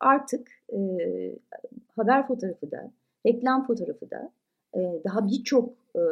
artık 0.00 0.48
e, 0.72 0.78
haber 1.96 2.26
fotoğrafı 2.26 2.70
da, 2.70 2.90
reklam 3.26 3.66
fotoğrafı 3.66 4.10
da 4.10 4.32
e, 4.74 5.00
daha 5.04 5.26
birçok 5.26 5.72
e, 5.96 6.02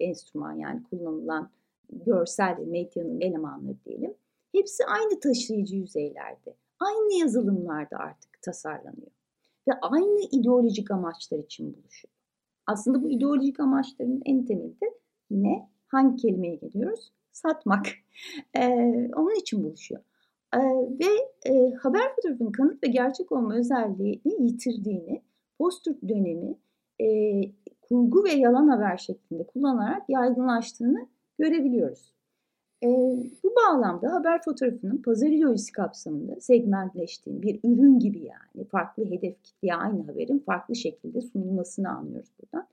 enstrüman 0.00 0.52
yani 0.52 0.82
kullanılan 0.82 1.50
görsel 1.92 2.58
medyanın 2.58 3.20
elemanları 3.20 3.76
diyelim. 3.84 4.14
Hepsi 4.52 4.84
aynı 4.86 5.20
taşıyıcı 5.20 5.76
yüzeylerde, 5.76 6.54
aynı 6.86 7.20
yazılımlarda 7.20 7.96
artık 7.96 8.42
tasarlanıyor. 8.42 9.10
Ve 9.68 9.72
aynı 9.82 10.20
ideolojik 10.32 10.90
amaçlar 10.90 11.38
için 11.38 11.74
buluşuyor. 11.74 12.12
Aslında 12.66 13.02
bu 13.02 13.10
ideolojik 13.10 13.60
amaçların 13.60 14.22
en 14.24 14.44
temelde 14.44 14.94
yine 15.30 15.68
hangi 15.86 16.16
kelimeye 16.16 16.54
geliyoruz? 16.54 17.12
Satmak. 17.32 17.86
E, 18.56 18.66
onun 19.16 19.40
için 19.40 19.64
buluşuyor. 19.64 20.00
E, 20.54 20.58
ve 21.00 21.08
e, 21.46 21.74
haber 21.74 22.14
fotoğrafının 22.16 22.52
kanıt 22.52 22.84
ve 22.84 22.88
gerçek 22.88 23.32
olma 23.32 23.54
özelliğini 23.54 24.42
yitirdiğini, 24.46 25.22
post 25.58 25.86
dönemi 26.08 26.58
e, 27.00 27.06
kurgu 27.80 28.24
ve 28.24 28.32
yalan 28.32 28.68
haber 28.68 28.96
şeklinde 28.96 29.46
kullanarak 29.46 30.02
yaygınlaştığını 30.08 31.08
görebiliyoruz. 31.38 32.12
E, 32.82 32.88
bu 33.42 33.54
bağlamda 33.56 34.12
haber 34.12 34.42
fotoğrafının 34.42 35.02
pazar 35.02 35.26
ideolojisi 35.26 35.72
kapsamında 35.72 36.40
segmentleştiğini, 36.40 37.42
bir 37.42 37.60
ürün 37.64 37.98
gibi 37.98 38.18
yani 38.18 38.66
farklı 38.66 39.04
hedef 39.10 39.42
kitleye 39.42 39.74
aynı 39.74 40.06
haberin 40.06 40.38
farklı 40.38 40.76
şekilde 40.76 41.20
sunulmasını 41.20 41.90
anlıyoruz 41.90 42.30
buradan 42.42 42.68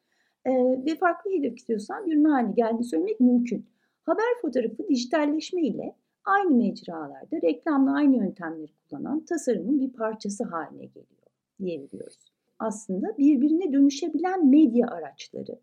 e, 0.46 0.52
ve 0.86 0.96
farklı 0.96 1.32
hedef 1.32 1.58
istiyorsan 1.58 2.06
bir 2.06 2.14
ürün 2.14 2.24
haline 2.24 2.52
geldiğini 2.52 2.84
söylemek 2.84 3.20
mümkün. 3.20 3.66
Haber 4.06 4.42
fotoğrafı 4.42 4.88
dijitalleşme 4.90 5.62
ile 5.62 5.96
aynı 6.26 6.52
mecralarda 6.52 7.42
reklamla 7.44 7.96
aynı 7.96 8.16
yöntemleri 8.16 8.72
kullanan 8.90 9.26
tasarımın 9.26 9.80
bir 9.80 9.94
parçası 9.94 10.44
haline 10.44 10.86
geliyor 10.86 11.28
diyebiliyoruz. 11.60 12.26
Aslında 12.60 13.18
birbirine 13.18 13.74
dönüşebilen 13.74 14.48
medya 14.50 14.88
araçları 14.88 15.60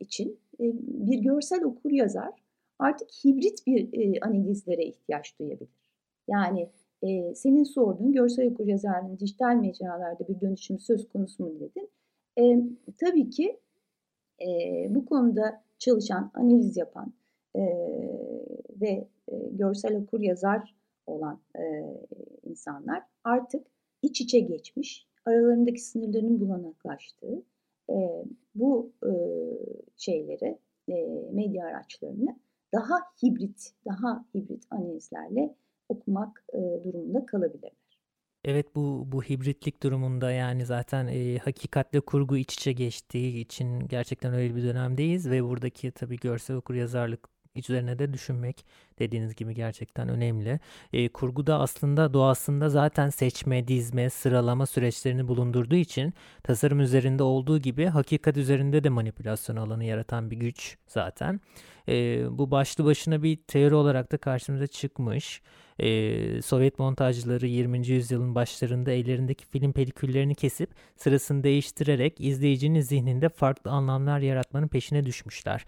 için 0.00 0.38
bir 0.58 1.18
görsel 1.18 1.64
okur 1.64 1.90
yazar 1.90 2.43
artık 2.78 3.08
hibrit 3.24 3.66
bir 3.66 4.26
analizlere 4.26 4.84
ihtiyaç 4.84 5.38
duyabilir. 5.38 5.68
Yani 6.28 6.70
senin 7.34 7.64
sorduğun 7.64 8.12
görsel 8.12 8.46
okur 8.46 8.66
yazarlığının 8.66 9.18
dijital 9.18 9.54
mecralarda 9.54 10.28
bir 10.28 10.40
dönüşüm 10.40 10.78
söz 10.78 11.08
konusu 11.08 11.44
mu 11.44 11.60
dedin? 11.60 11.90
E, 12.38 12.62
tabii 13.00 13.30
ki 13.30 13.60
e, 14.40 14.46
bu 14.94 15.06
konuda 15.06 15.62
çalışan, 15.78 16.30
analiz 16.34 16.76
yapan 16.76 17.12
e, 17.56 17.62
ve 18.80 19.08
e, 19.28 19.36
görsel 19.50 19.96
okur 19.96 20.20
yazar 20.20 20.74
olan 21.06 21.40
e, 21.58 21.62
insanlar 22.44 23.02
artık 23.24 23.66
iç 24.02 24.20
içe 24.20 24.40
geçmiş, 24.40 25.08
aralarındaki 25.26 25.80
sınırların 25.80 26.40
bulanaklaştığı 26.40 27.42
e, 27.90 28.24
bu 28.54 28.92
e, 29.06 29.12
şeyleri, 29.96 30.58
e, 30.88 30.94
medya 31.32 31.66
araçlarını 31.66 32.36
daha 32.74 33.00
hibrit, 33.22 33.74
daha 33.86 34.24
hibrit 34.34 34.64
analizlerle 34.70 35.56
okumak 35.88 36.44
e, 36.52 36.58
durumunda 36.84 37.26
kalabilirler. 37.26 37.72
Evet 38.44 38.76
bu 38.76 39.12
bu 39.12 39.22
hibritlik 39.22 39.82
durumunda 39.82 40.30
yani 40.30 40.66
zaten 40.66 41.06
e, 41.06 41.38
hakikatle 41.38 42.00
kurgu 42.00 42.36
iç 42.36 42.54
içe 42.54 42.72
geçtiği 42.72 43.40
için 43.40 43.80
gerçekten 43.80 44.34
öyle 44.34 44.56
bir 44.56 44.62
dönemdeyiz 44.62 45.30
ve 45.30 45.44
buradaki 45.44 45.90
tabii 45.92 46.16
görsel 46.16 46.56
okur 46.56 46.74
yazarlık 46.74 47.33
üzerine 47.56 47.98
de 47.98 48.12
düşünmek 48.12 48.64
dediğiniz 48.98 49.34
gibi 49.34 49.54
gerçekten 49.54 50.08
önemli. 50.08 50.60
E, 50.92 51.08
kurguda 51.08 51.60
aslında 51.60 52.14
doğasında 52.14 52.68
zaten 52.68 53.10
seçme, 53.10 53.68
dizme, 53.68 54.10
sıralama 54.10 54.66
süreçlerini 54.66 55.28
bulundurduğu 55.28 55.76
için 55.76 56.14
tasarım 56.42 56.80
üzerinde 56.80 57.22
olduğu 57.22 57.58
gibi 57.58 57.86
hakikat 57.86 58.36
üzerinde 58.36 58.84
de 58.84 58.88
manipülasyon 58.88 59.56
alanı 59.56 59.84
yaratan 59.84 60.30
bir 60.30 60.36
güç 60.36 60.76
zaten. 60.88 61.40
E, 61.88 62.24
bu 62.38 62.50
başlı 62.50 62.84
başına 62.84 63.22
bir 63.22 63.36
teori 63.36 63.74
olarak 63.74 64.12
da 64.12 64.16
karşımıza 64.16 64.66
çıkmış. 64.66 65.42
Ee, 65.80 66.42
Sovyet 66.42 66.78
montajcıları 66.78 67.46
20. 67.46 67.88
yüzyılın 67.88 68.34
başlarında 68.34 68.90
ellerindeki 68.90 69.46
film 69.46 69.72
peliküllerini 69.72 70.34
kesip 70.34 70.70
sırasını 70.96 71.44
değiştirerek 71.44 72.20
izleyicinin 72.20 72.80
zihninde 72.80 73.28
farklı 73.28 73.70
anlamlar 73.70 74.20
yaratmanın 74.20 74.68
peşine 74.68 75.06
düşmüşler 75.06 75.64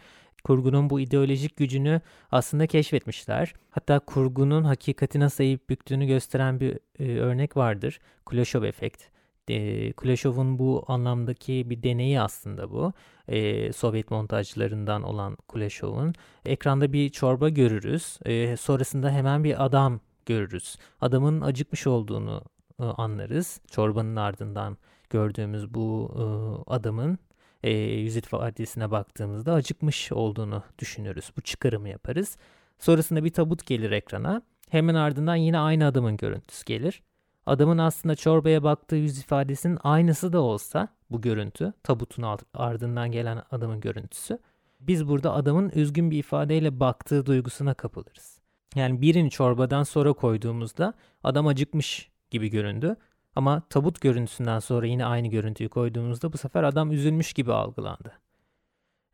kurgunun 0.46 0.90
bu 0.90 1.00
ideolojik 1.00 1.56
gücünü 1.56 2.00
aslında 2.30 2.66
keşfetmişler. 2.66 3.54
Hatta 3.70 3.98
kurgunun 3.98 4.64
hakikati 4.64 5.20
nasıl 5.20 5.44
eğip 5.44 5.70
büktüğünü 5.70 6.06
gösteren 6.06 6.60
bir 6.60 6.78
e, 6.98 7.18
örnek 7.18 7.56
vardır. 7.56 8.00
Kuleshov 8.26 8.62
efekt. 8.62 9.02
E, 9.48 9.92
Kuleshov'un 9.92 10.58
bu 10.58 10.84
anlamdaki 10.88 11.70
bir 11.70 11.82
deneyi 11.82 12.20
aslında 12.20 12.70
bu. 12.70 12.92
E, 13.28 13.72
Sovyet 13.72 14.10
montajlarından 14.10 15.02
olan 15.02 15.36
Kuleshov'un. 15.48 16.14
Ekranda 16.44 16.92
bir 16.92 17.10
çorba 17.10 17.48
görürüz. 17.48 18.18
E, 18.24 18.56
sonrasında 18.56 19.10
hemen 19.10 19.44
bir 19.44 19.64
adam 19.64 20.00
görürüz. 20.26 20.76
Adamın 21.00 21.40
acıkmış 21.40 21.86
olduğunu 21.86 22.42
e, 22.80 22.84
anlarız. 22.84 23.60
Çorbanın 23.70 24.16
ardından 24.16 24.76
gördüğümüz 25.10 25.74
bu 25.74 26.10
e, 26.14 26.24
adamın 26.70 27.18
e, 27.62 27.70
yüz 27.70 28.16
ifadesine 28.16 28.90
baktığımızda 28.90 29.52
acıkmış 29.52 30.12
olduğunu 30.12 30.62
düşünürüz. 30.78 31.30
Bu 31.36 31.40
çıkarımı 31.40 31.88
yaparız. 31.88 32.36
Sonrasında 32.78 33.24
bir 33.24 33.32
tabut 33.32 33.66
gelir 33.66 33.90
ekrana. 33.90 34.42
Hemen 34.70 34.94
ardından 34.94 35.36
yine 35.36 35.58
aynı 35.58 35.86
adamın 35.86 36.16
görüntüsü 36.16 36.64
gelir. 36.64 37.02
adamın 37.46 37.78
aslında 37.78 38.14
çorbaya 38.14 38.62
baktığı 38.62 38.96
yüz 38.96 39.18
ifadesinin 39.18 39.78
aynısı 39.82 40.32
da 40.32 40.40
olsa 40.40 40.88
bu 41.10 41.20
görüntü, 41.20 41.72
tabutun 41.82 42.38
ardından 42.54 43.12
gelen 43.12 43.42
adamın 43.50 43.80
görüntüsü, 43.80 44.38
biz 44.80 45.08
burada 45.08 45.34
adamın 45.34 45.70
üzgün 45.74 46.10
bir 46.10 46.18
ifadeyle 46.18 46.80
baktığı 46.80 47.26
duygusuna 47.26 47.74
kapılırız. 47.74 48.38
Yani 48.74 49.00
birini 49.00 49.30
çorbadan 49.30 49.82
sonra 49.82 50.12
koyduğumuzda 50.12 50.94
adam 51.24 51.46
acıkmış 51.46 52.10
gibi 52.30 52.48
göründü. 52.50 52.96
Ama 53.36 53.62
tabut 53.70 54.00
görüntüsünden 54.00 54.58
sonra 54.58 54.86
yine 54.86 55.04
aynı 55.04 55.28
görüntüyü 55.28 55.68
koyduğumuzda 55.68 56.32
bu 56.32 56.38
sefer 56.38 56.62
adam 56.62 56.92
üzülmüş 56.92 57.32
gibi 57.32 57.52
algılandı. 57.52 58.12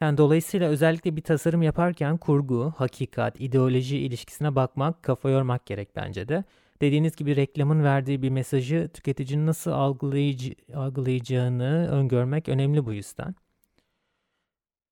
Yani 0.01 0.19
dolayısıyla 0.19 0.69
özellikle 0.69 1.17
bir 1.17 1.23
tasarım 1.23 1.63
yaparken 1.63 2.17
kurgu, 2.17 2.73
hakikat, 2.77 3.41
ideoloji 3.41 3.99
ilişkisine 3.99 4.55
bakmak, 4.55 5.03
kafa 5.03 5.31
yormak 5.31 5.67
gerek 5.67 5.97
bence 5.97 6.29
de. 6.29 6.45
Dediğiniz 6.81 7.17
gibi 7.17 7.37
reklamın 7.37 7.85
verdiği 7.85 8.23
bir 8.23 8.31
mesajı 8.31 8.91
tüketicinin 8.95 9.47
nasıl 9.47 9.71
algılayıcı, 9.71 10.55
algılayacağını 10.75 11.89
öngörmek 11.91 12.49
önemli 12.49 12.87
bu 12.87 12.93
yüzden. 12.93 13.35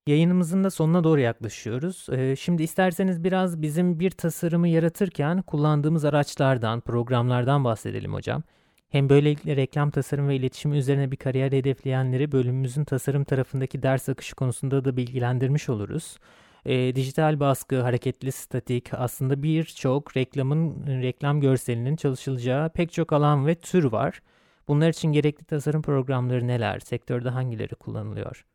Yayınımızın 0.06 0.64
da 0.64 0.70
sonuna 0.70 1.04
doğru 1.04 1.20
yaklaşıyoruz. 1.20 2.06
Ee, 2.12 2.36
şimdi 2.36 2.62
isterseniz 2.62 3.24
biraz 3.24 3.62
bizim 3.62 4.00
bir 4.00 4.10
tasarımı 4.10 4.68
yaratırken 4.68 5.42
kullandığımız 5.42 6.04
araçlardan, 6.04 6.80
programlardan 6.80 7.64
bahsedelim 7.64 8.14
hocam. 8.14 8.42
Hem 8.90 9.08
böylelikle 9.08 9.56
reklam 9.56 9.90
tasarım 9.90 10.28
ve 10.28 10.36
iletişimi 10.36 10.76
üzerine 10.76 11.10
bir 11.10 11.16
kariyer 11.16 11.52
hedefleyenleri 11.52 12.32
bölümümüzün 12.32 12.84
tasarım 12.84 13.24
tarafındaki 13.24 13.82
ders 13.82 14.08
akışı 14.08 14.36
konusunda 14.36 14.84
da 14.84 14.96
bilgilendirmiş 14.96 15.68
oluruz. 15.68 16.18
E, 16.66 16.94
dijital 16.94 17.40
baskı, 17.40 17.80
hareketli 17.80 18.32
statik 18.32 18.94
aslında 18.94 19.42
birçok 19.42 20.16
reklamın 20.16 20.86
reklam 20.86 21.40
görselinin 21.40 21.96
çalışılacağı 21.96 22.70
pek 22.70 22.92
çok 22.92 23.12
alan 23.12 23.46
ve 23.46 23.54
tür 23.54 23.84
var. 23.84 24.22
Bunlar 24.68 24.88
için 24.88 25.12
gerekli 25.12 25.44
tasarım 25.44 25.82
programları 25.82 26.46
neler? 26.46 26.80
Sektörde 26.80 27.28
hangileri 27.28 27.74
kullanılıyor? 27.74 28.46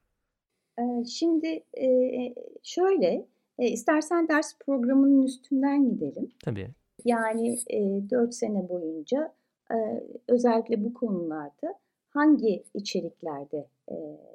Şimdi 1.10 1.64
şöyle, 2.64 3.26
istersen 3.60 4.28
ders 4.28 4.58
programının 4.60 5.24
üstünden 5.24 5.90
gidelim. 5.90 6.32
Tabii. 6.44 6.70
Yani 7.06 7.58
4 8.10 8.34
sene 8.34 8.70
boyunca 8.70 9.34
özellikle 10.28 10.84
bu 10.84 10.94
konularda 10.94 11.80
hangi 12.10 12.64
içeriklerde 12.74 13.68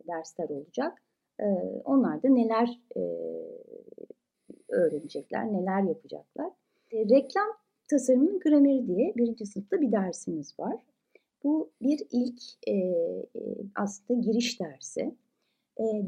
dersler 0.09 0.49
olacak? 0.49 1.03
Onlar 1.85 2.23
da 2.23 2.29
neler 2.29 2.81
öğrenecekler, 4.69 5.53
neler 5.53 5.83
yapacaklar? 5.83 6.51
Reklam 6.93 7.47
tasarımının 7.91 8.41
grameri 8.41 8.87
diye 8.87 9.15
birinci 9.17 9.47
sınıfta 9.47 9.81
bir 9.81 9.93
dersimiz 9.93 10.59
var. 10.59 10.77
Bu 11.45 11.71
bir 11.83 12.07
ilk 12.11 12.43
aslında 13.75 14.21
giriş 14.21 14.61
dersi 14.61 15.15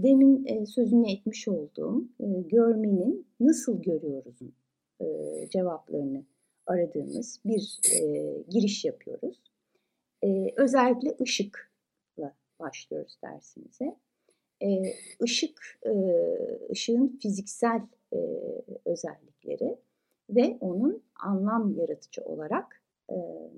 demin 0.02 0.64
sözünü 0.64 1.12
etmiş 1.12 1.48
olduğum 1.48 2.04
görmenin 2.48 3.26
nasıl 3.40 3.82
görüyoruzun 3.82 4.54
cevaplarını 5.48 6.24
aradığımız 6.66 7.40
bir 7.44 7.80
giriş 8.48 8.84
yapıyoruz. 8.84 9.40
Özellikle 10.56 11.16
ışıkla 11.20 12.34
başlıyoruz 12.60 13.18
dersimize. 13.24 13.96
Işık, 15.24 15.80
ışığın 16.70 17.18
fiziksel 17.22 17.82
özellikleri 18.84 19.76
ve 20.30 20.56
onun 20.60 21.02
anlam 21.14 21.74
yaratıcı 21.78 22.22
olarak 22.22 22.82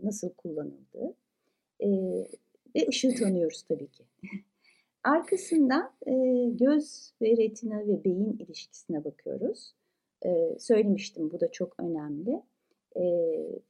nasıl 0.03 0.31
kullanıldığı 0.31 1.15
ve 2.77 2.89
ışığı 2.89 3.15
tanıyoruz 3.15 3.63
tabii 3.63 3.89
ki. 3.89 4.05
Arkasından 5.05 5.93
e, 6.07 6.13
göz 6.51 7.13
ve 7.23 7.37
retina 7.37 7.87
ve 7.87 8.05
beyin 8.05 8.39
ilişkisine 8.39 9.05
bakıyoruz. 9.05 9.75
E, 10.27 10.57
söylemiştim 10.59 11.31
bu 11.33 11.41
da 11.41 11.51
çok 11.53 11.81
önemli. 11.81 12.43
E, 12.97 13.03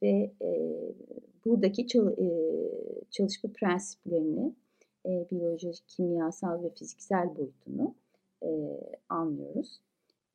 ve 0.01 0.31
e, 0.41 0.79
buradaki 1.45 1.87
çal, 1.87 2.11
e, 2.11 2.29
çalışma 3.11 3.49
prensiplerini, 3.53 4.53
e, 5.05 5.29
biyolojik, 5.31 5.83
kimyasal 5.87 6.63
ve 6.63 6.69
fiziksel 6.69 7.35
boyutunu 7.37 7.95
e, 8.43 8.49
anlıyoruz. 9.09 9.81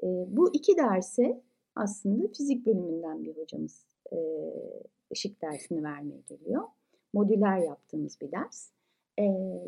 E, 0.03 0.07
bu 0.29 0.55
iki 0.55 0.77
derse 0.77 1.41
aslında 1.75 2.29
fizik 2.29 2.67
bölümünden 2.67 3.25
bir 3.25 3.37
hocamız 3.37 3.87
e, 4.13 4.19
ışık 5.13 5.43
dersini 5.43 5.83
vermeye 5.83 6.21
geliyor. 6.29 6.63
Modüler 7.13 7.59
yaptığımız 7.59 8.21
bir 8.21 8.33
ders. 8.33 8.71
E, 9.19 9.25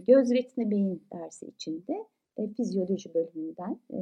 göz 0.06 0.30
retina 0.30 0.70
beyin 0.70 1.02
dersi 1.12 1.46
içinde 1.46 2.06
e, 2.36 2.48
fizyoloji 2.48 3.14
bölümünden 3.14 3.80
e, 3.92 3.98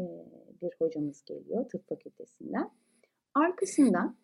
bir 0.62 0.70
hocamız 0.78 1.24
geliyor 1.24 1.68
tıp 1.68 1.88
fakültesinden. 1.88 2.70
Arkasından 3.35 4.16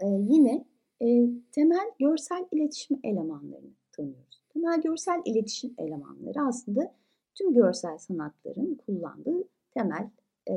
e, 0.00 0.06
yine 0.06 0.64
e, 1.02 1.06
temel 1.52 1.90
görsel 1.98 2.44
iletişim 2.52 3.00
elemanlarını 3.04 3.70
tanıyoruz. 3.92 4.42
Temel 4.48 4.80
görsel 4.80 5.22
iletişim 5.24 5.74
elemanları 5.78 6.40
aslında 6.48 6.94
tüm 7.34 7.54
görsel 7.54 7.98
sanatların 7.98 8.74
kullandığı 8.86 9.44
temel 9.70 10.10
e, 10.48 10.54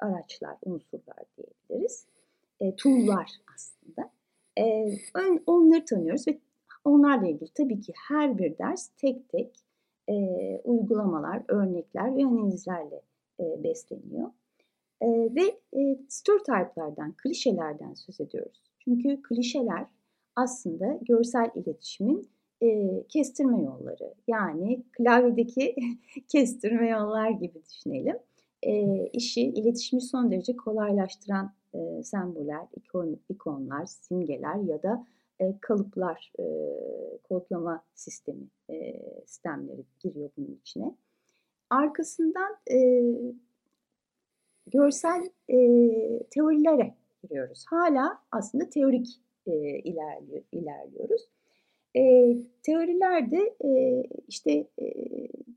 araçlar, 0.00 0.56
unsurlar 0.62 1.24
diyebiliriz. 1.36 2.06
E, 2.60 2.76
tool'lar 2.76 3.30
aslında. 3.54 4.10
E, 4.58 4.92
onları 5.46 5.84
tanıyoruz 5.84 6.28
ve 6.28 6.38
Onlarla 6.88 7.26
ilgili 7.26 7.50
tabii 7.54 7.80
ki 7.80 7.92
her 8.08 8.38
bir 8.38 8.58
ders 8.58 8.88
tek 8.88 9.28
tek 9.28 9.56
e, 10.08 10.14
uygulamalar, 10.64 11.42
örnekler 11.48 12.16
ve 12.16 12.24
analizlerle 12.24 13.02
e, 13.40 13.62
besleniyor. 13.64 14.30
E, 15.02 15.06
ve 15.08 15.58
e, 15.80 15.98
stereotype'lardan, 16.08 17.12
klişelerden 17.12 17.94
söz 17.94 18.20
ediyoruz. 18.20 18.62
Çünkü 18.78 19.22
klişeler 19.22 19.86
aslında 20.36 20.98
görsel 21.02 21.50
iletişimin 21.54 22.28
e, 22.62 23.02
kestirme 23.08 23.62
yolları. 23.62 24.14
Yani 24.28 24.82
klavyedeki 24.92 25.76
kestirme 26.28 26.88
yollar 26.88 27.30
gibi 27.30 27.62
düşünelim. 27.64 28.16
E, 28.62 29.04
işi, 29.12 29.42
iletişimi 29.42 30.02
son 30.02 30.30
derece 30.30 30.56
kolaylaştıran 30.56 31.52
e, 31.74 32.02
semboller, 32.02 32.66
ikon, 32.76 33.20
ikonlar, 33.28 33.86
simgeler 33.86 34.56
ya 34.56 34.82
da 34.82 35.06
e, 35.40 35.54
kalıplar, 35.60 36.32
e, 36.38 36.44
kodlama 37.28 37.82
sistemi, 37.94 38.46
e, 38.70 39.02
sistemleri 39.26 39.84
giriyor 40.00 40.30
bunun 40.36 40.58
içine. 40.62 40.94
Arkasından 41.70 42.56
e, 42.70 42.76
görsel 44.70 45.28
e, 45.48 45.58
teorilere 46.30 46.94
giriyoruz. 47.22 47.64
Hala 47.70 48.18
aslında 48.32 48.68
teorik 48.68 49.08
e, 49.46 49.52
ilerliyor, 49.78 50.42
ilerliyoruz. 50.52 51.22
E, 51.96 52.34
teorilerde 52.62 53.54
e, 53.64 54.02
işte 54.28 54.66
e, 54.78 54.88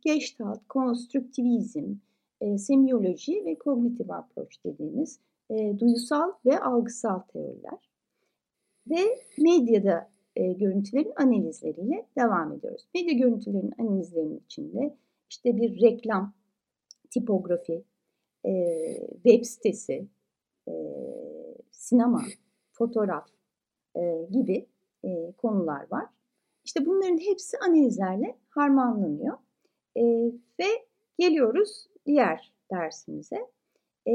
Gestalt, 0.01 0.67
konstruktivizm, 0.69 1.93
e, 2.41 2.57
semiyoloji 2.57 3.45
ve 3.45 3.55
kognitif 3.55 4.11
approach 4.11 4.55
dediğimiz 4.65 5.19
e, 5.49 5.79
duysal 5.79 6.31
ve 6.45 6.59
algısal 6.59 7.19
teoriler 7.19 7.89
ve 8.87 8.99
medyada 9.37 10.09
e, 10.35 10.53
görüntülerin 10.53 11.13
analizleriyle 11.15 12.05
devam 12.17 12.53
ediyoruz. 12.53 12.87
Medya 12.95 13.13
görüntülerinin 13.13 13.73
analizlerinin 13.77 14.43
içinde 14.45 14.95
işte 15.29 15.57
bir 15.57 15.81
reklam, 15.81 16.33
tipografi, 17.09 17.83
e, 18.45 18.53
web 19.23 19.43
sitesi, 19.43 20.07
e, 20.67 20.73
sinema, 21.71 22.23
fotoğraf 22.71 23.27
e, 23.95 24.27
gibi 24.31 24.65
e, 25.03 25.31
konular 25.31 25.91
var. 25.91 26.05
İşte 26.63 26.85
bunların 26.85 27.17
hepsi 27.17 27.57
analizlerle 27.57 28.35
harmanlanıyor. 28.49 29.37
E, 29.97 30.03
ve 30.59 30.67
geliyoruz 31.19 31.87
diğer 32.05 32.53
dersimize. 32.71 33.47
E, 34.07 34.13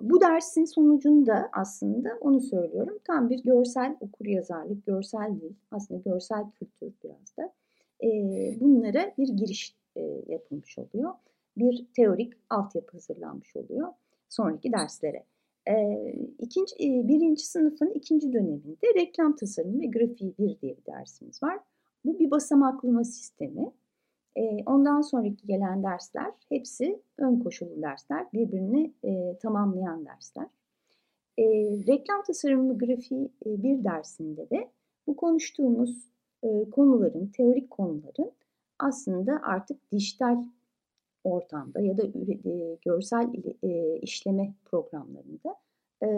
bu 0.00 0.20
dersin 0.20 0.64
sonucunda 0.64 1.48
aslında 1.52 2.18
onu 2.20 2.40
söylüyorum. 2.40 2.98
Tam 3.04 3.30
bir 3.30 3.42
görsel 3.42 3.96
okur 4.00 4.26
yazarlık, 4.26 4.86
görsel 4.86 5.40
dil, 5.40 5.52
aslında 5.70 6.00
görsel 6.00 6.50
kültür 6.50 6.92
biraz 7.04 7.36
da. 7.38 7.52
E, 8.02 8.08
bunlara 8.60 9.14
bir 9.18 9.28
giriş 9.28 9.76
e, 9.96 10.00
yapılmış 10.26 10.78
oluyor. 10.78 11.14
Bir 11.56 11.86
teorik 11.96 12.32
altyapı 12.50 12.92
hazırlanmış 12.92 13.56
oluyor 13.56 13.88
sonraki 14.28 14.72
derslere. 14.72 15.24
E, 15.68 15.74
ikinci, 16.38 16.74
e, 16.74 17.08
birinci 17.08 17.46
sınıfın 17.46 17.90
ikinci 17.90 18.32
döneminde 18.32 18.94
reklam 18.94 19.36
tasarımı 19.36 19.80
ve 19.80 19.86
grafiği 19.86 20.34
bir 20.38 20.60
diye 20.60 20.76
bir 20.76 20.86
dersimiz 20.86 21.42
var. 21.42 21.58
Bu 22.04 22.18
bir 22.18 22.30
basamaklama 22.30 23.04
sistemi. 23.04 23.72
Ondan 24.66 25.00
sonraki 25.00 25.46
gelen 25.46 25.82
dersler 25.82 26.32
hepsi 26.48 27.02
ön 27.18 27.38
koşullu 27.38 27.82
dersler, 27.82 28.26
birbirini 28.32 28.92
e, 29.04 29.38
tamamlayan 29.38 30.06
dersler. 30.06 30.46
E, 31.38 31.44
reklam 31.88 32.22
tasarımı 32.22 32.78
grafiği 32.78 33.24
e, 33.46 33.62
bir 33.62 33.84
dersinde 33.84 34.50
de 34.50 34.68
bu 35.06 35.16
konuştuğumuz 35.16 36.08
e, 36.42 36.70
konuların, 36.70 37.26
teorik 37.26 37.70
konuların 37.70 38.32
aslında 38.78 39.40
artık 39.42 39.92
dijital 39.92 40.44
ortamda 41.24 41.80
ya 41.80 41.98
da 41.98 42.02
e, 42.02 42.78
görsel 42.84 43.32
e, 43.62 43.98
işleme 43.98 44.54
programlarında 44.64 45.56
e, 46.02 46.08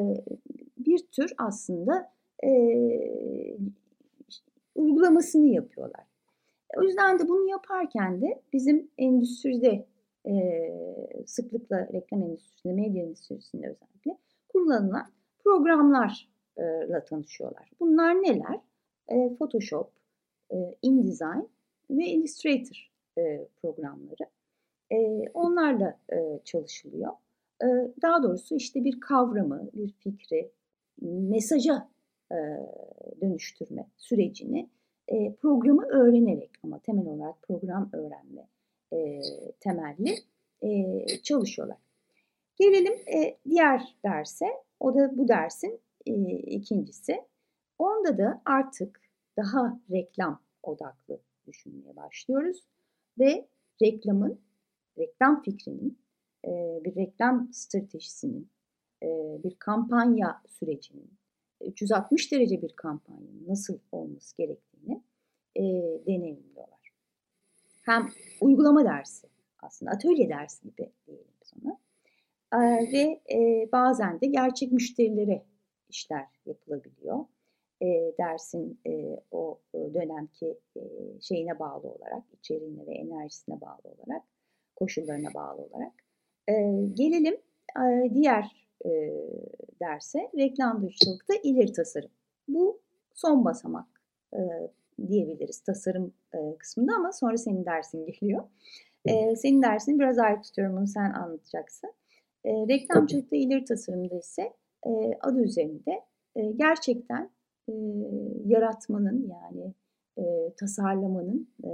bir 0.78 0.98
tür 0.98 1.32
aslında 1.38 2.12
uygulamasını 4.74 5.46
yapıyorlar. 5.46 6.04
O 6.76 6.82
yüzden 6.82 7.18
de 7.18 7.28
bunu 7.28 7.50
yaparken 7.50 8.22
de 8.22 8.42
bizim 8.52 8.90
endüstride 8.98 9.86
sıklıkla 11.26 11.88
reklam 11.92 12.22
endüstrisinde, 12.22 12.72
medya 12.72 13.02
endüstrisinde 13.02 13.66
özellikle 13.66 14.18
kullanılan 14.48 15.06
programlarla 15.38 17.04
tanışıyorlar. 17.08 17.70
Bunlar 17.80 18.14
neler? 18.14 18.60
Photoshop, 19.38 19.90
InDesign 20.82 21.42
ve 21.90 22.04
Illustrator 22.04 22.90
programları. 23.62 24.35
E, 24.92 25.28
onlarla 25.34 25.98
e, 26.12 26.40
çalışılıyor. 26.44 27.12
E, 27.62 27.66
daha 28.02 28.22
doğrusu 28.22 28.54
işte 28.54 28.84
bir 28.84 29.00
kavramı, 29.00 29.70
bir 29.72 29.92
fikri 29.92 30.50
mesaja 31.02 31.88
e, 32.32 32.36
dönüştürme 33.20 33.86
sürecini 33.96 34.68
e, 35.08 35.34
programı 35.34 35.86
öğrenerek 35.86 36.50
ama 36.62 36.78
temel 36.78 37.06
olarak 37.06 37.42
program 37.42 37.90
öğrenme 37.92 38.48
e, 38.92 39.20
temelli 39.60 40.14
e, 40.62 41.06
çalışıyorlar. 41.22 41.78
Gelelim 42.56 42.94
e, 42.94 43.36
diğer 43.48 43.96
derse. 44.04 44.46
O 44.80 44.94
da 44.94 45.18
bu 45.18 45.28
dersin 45.28 45.80
e, 46.06 46.12
ikincisi. 46.36 47.24
Onda 47.78 48.18
da 48.18 48.42
artık 48.44 49.00
daha 49.36 49.80
reklam 49.90 50.42
odaklı 50.62 51.20
düşünmeye 51.46 51.96
başlıyoruz 51.96 52.64
ve 53.18 53.48
reklamın, 53.82 54.40
reklam 54.98 55.42
fikrinin, 55.42 55.98
e, 56.44 56.80
bir 56.84 56.96
reklam 56.96 57.52
stratejisinin, 57.52 58.50
e, 59.02 59.06
bir 59.44 59.54
kampanya 59.58 60.42
sürecinin, 60.46 61.10
360 61.60 62.32
derece 62.32 62.62
bir 62.62 62.72
kampanyanın 62.76 63.44
nasıl 63.48 63.78
olması 63.92 64.36
gerektiğini 64.36 65.02
e, 65.56 65.62
deneyimliyorlar. 66.06 66.92
Hem 67.82 68.10
uygulama 68.40 68.84
dersi 68.84 69.26
aslında 69.58 69.90
atölye 69.90 70.28
dersi 70.28 70.62
gibi 70.62 70.92
diyelim 71.06 71.26
biz 71.42 71.52
ve 72.92 73.20
bazen 73.72 74.20
de 74.20 74.26
gerçek 74.26 74.72
müşterilere 74.72 75.44
işler 75.88 76.26
yapılabiliyor. 76.46 77.24
E, 77.82 78.12
dersin 78.18 78.80
e, 78.86 79.20
o 79.30 79.60
dönemki 79.74 80.58
e, 80.76 80.80
şeyine 81.20 81.58
bağlı 81.58 81.88
olarak, 81.88 82.24
içeriğine 82.38 82.86
ve 82.86 82.94
enerjisine 82.94 83.60
bağlı 83.60 83.82
olarak, 83.84 84.22
koşullarına 84.76 85.34
bağlı 85.34 85.62
olarak. 85.62 85.92
E, 86.48 86.52
gelelim 86.94 87.36
e, 87.76 88.14
diğer 88.14 88.66
e, 88.84 88.90
derse 89.80 90.30
reklamcılıkta 90.36 91.34
ileri 91.42 91.72
tasarım. 91.72 92.10
Bu 92.48 92.80
son 93.14 93.44
basamak 93.44 93.86
e, 94.34 94.40
diyebiliriz 95.08 95.60
tasarım 95.60 96.12
e, 96.34 96.58
kısmında 96.58 96.92
ama 96.94 97.12
sonra 97.12 97.36
senin 97.36 97.64
dersin 97.64 98.06
geliyor. 98.20 98.44
E, 99.04 99.36
senin 99.36 99.62
dersini 99.62 99.98
biraz 99.98 100.18
ayrı 100.18 100.42
tutuyorum 100.42 100.76
bunu 100.76 100.86
sen 100.86 101.12
anlatacaksın. 101.12 101.92
E, 102.44 102.50
reklamcılıkta 102.50 103.36
ileri 103.36 103.64
tasarımda 103.64 104.14
ise 104.14 104.52
e, 104.86 104.90
adı 105.20 105.42
üzerinde 105.42 106.00
e, 106.36 106.50
gerçekten 106.52 107.30
e, 107.68 107.72
yaratmanın 108.44 109.28
yani 109.28 109.74
e, 110.18 110.54
tasarlamanın 110.56 111.48
e, 111.64 111.70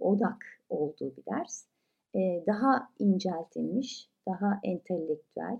odak 0.00 0.44
olduğu 0.68 1.16
bir 1.16 1.24
ders. 1.26 1.64
E, 2.14 2.44
daha 2.46 2.88
inceltilmiş, 2.98 4.10
daha 4.28 4.60
entelektüel 4.62 5.58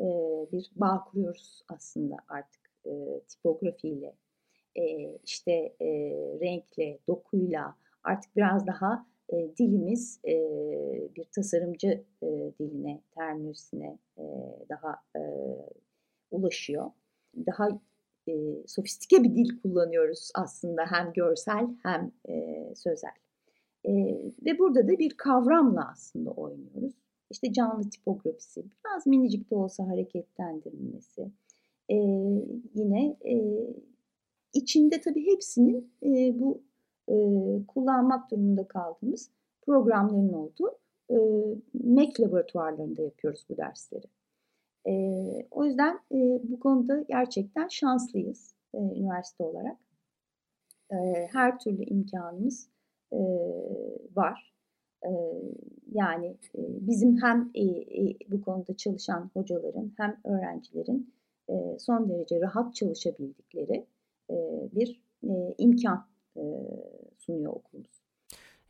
e, 0.00 0.06
bir 0.52 0.70
bağ 0.76 1.04
kuruyoruz 1.04 1.62
aslında 1.68 2.16
artık 2.28 2.70
e, 2.86 3.20
tipografiyle, 3.28 4.14
işte 5.24 5.72
renkle, 6.40 6.98
dokuyla 7.08 7.76
artık 8.04 8.36
biraz 8.36 8.66
daha 8.66 9.06
dilimiz 9.58 10.20
bir 11.16 11.24
tasarımcı 11.24 12.04
diline, 12.60 13.00
terminolojisine 13.14 13.98
e, 14.18 14.22
daha 14.68 15.02
ulaşıyor. 16.30 16.90
Daha 17.46 17.68
sofistike 18.66 19.24
bir 19.24 19.34
dil 19.34 19.62
kullanıyoruz 19.62 20.30
aslında 20.34 20.82
hem 20.86 21.12
görsel 21.12 21.66
hem 21.82 22.12
sözel. 22.74 23.25
E, 23.86 23.92
ve 24.46 24.58
burada 24.58 24.88
da 24.88 24.98
bir 24.98 25.16
kavramla 25.16 25.88
aslında 25.92 26.30
oynuyoruz. 26.30 26.94
İşte 27.30 27.52
canlı 27.52 27.90
tipografisi, 27.90 28.64
biraz 28.64 29.06
minicik 29.06 29.50
de 29.50 29.54
olsa 29.54 29.88
hareketlendirilmesi. 29.88 31.30
E, 31.90 31.96
yine 32.74 33.16
e, 33.24 33.66
içinde 34.52 35.00
tabii 35.00 35.26
hepsinin 35.26 35.92
e, 36.02 36.40
bu 36.40 36.62
e, 37.08 37.16
kullanmak 37.66 38.30
durumunda 38.30 38.68
kaldığımız 38.68 39.30
programların 39.62 40.32
olduğu 40.32 40.78
e, 41.10 41.16
Mac 41.84 42.22
laboratuvarlarında 42.22 43.02
yapıyoruz 43.02 43.46
bu 43.48 43.56
dersleri. 43.56 44.06
E, 44.88 44.92
o 45.50 45.64
yüzden 45.64 46.00
e, 46.12 46.40
bu 46.42 46.60
konuda 46.60 47.02
gerçekten 47.08 47.68
şanslıyız 47.68 48.54
e, 48.74 48.78
üniversite 48.78 49.44
olarak. 49.44 49.78
E, 50.90 50.96
her 51.32 51.58
türlü 51.58 51.84
imkanımız 51.84 52.68
e, 53.12 53.20
var. 54.16 54.52
E, 55.04 55.10
yani 55.92 56.26
e, 56.54 56.60
bizim 56.60 57.22
hem 57.22 57.50
e, 57.54 57.62
e, 57.62 58.16
bu 58.28 58.40
konuda 58.40 58.76
çalışan 58.76 59.30
hocaların 59.34 59.92
hem 59.96 60.20
öğrencilerin 60.24 61.14
e, 61.48 61.78
son 61.78 62.08
derece 62.08 62.40
rahat 62.40 62.74
çalışabildikleri 62.74 63.86
e, 64.30 64.34
bir 64.72 65.02
e, 65.22 65.54
imkan 65.58 66.06
e, 66.36 66.42
sunuyor 67.18 67.52
okulumuz. 67.52 68.06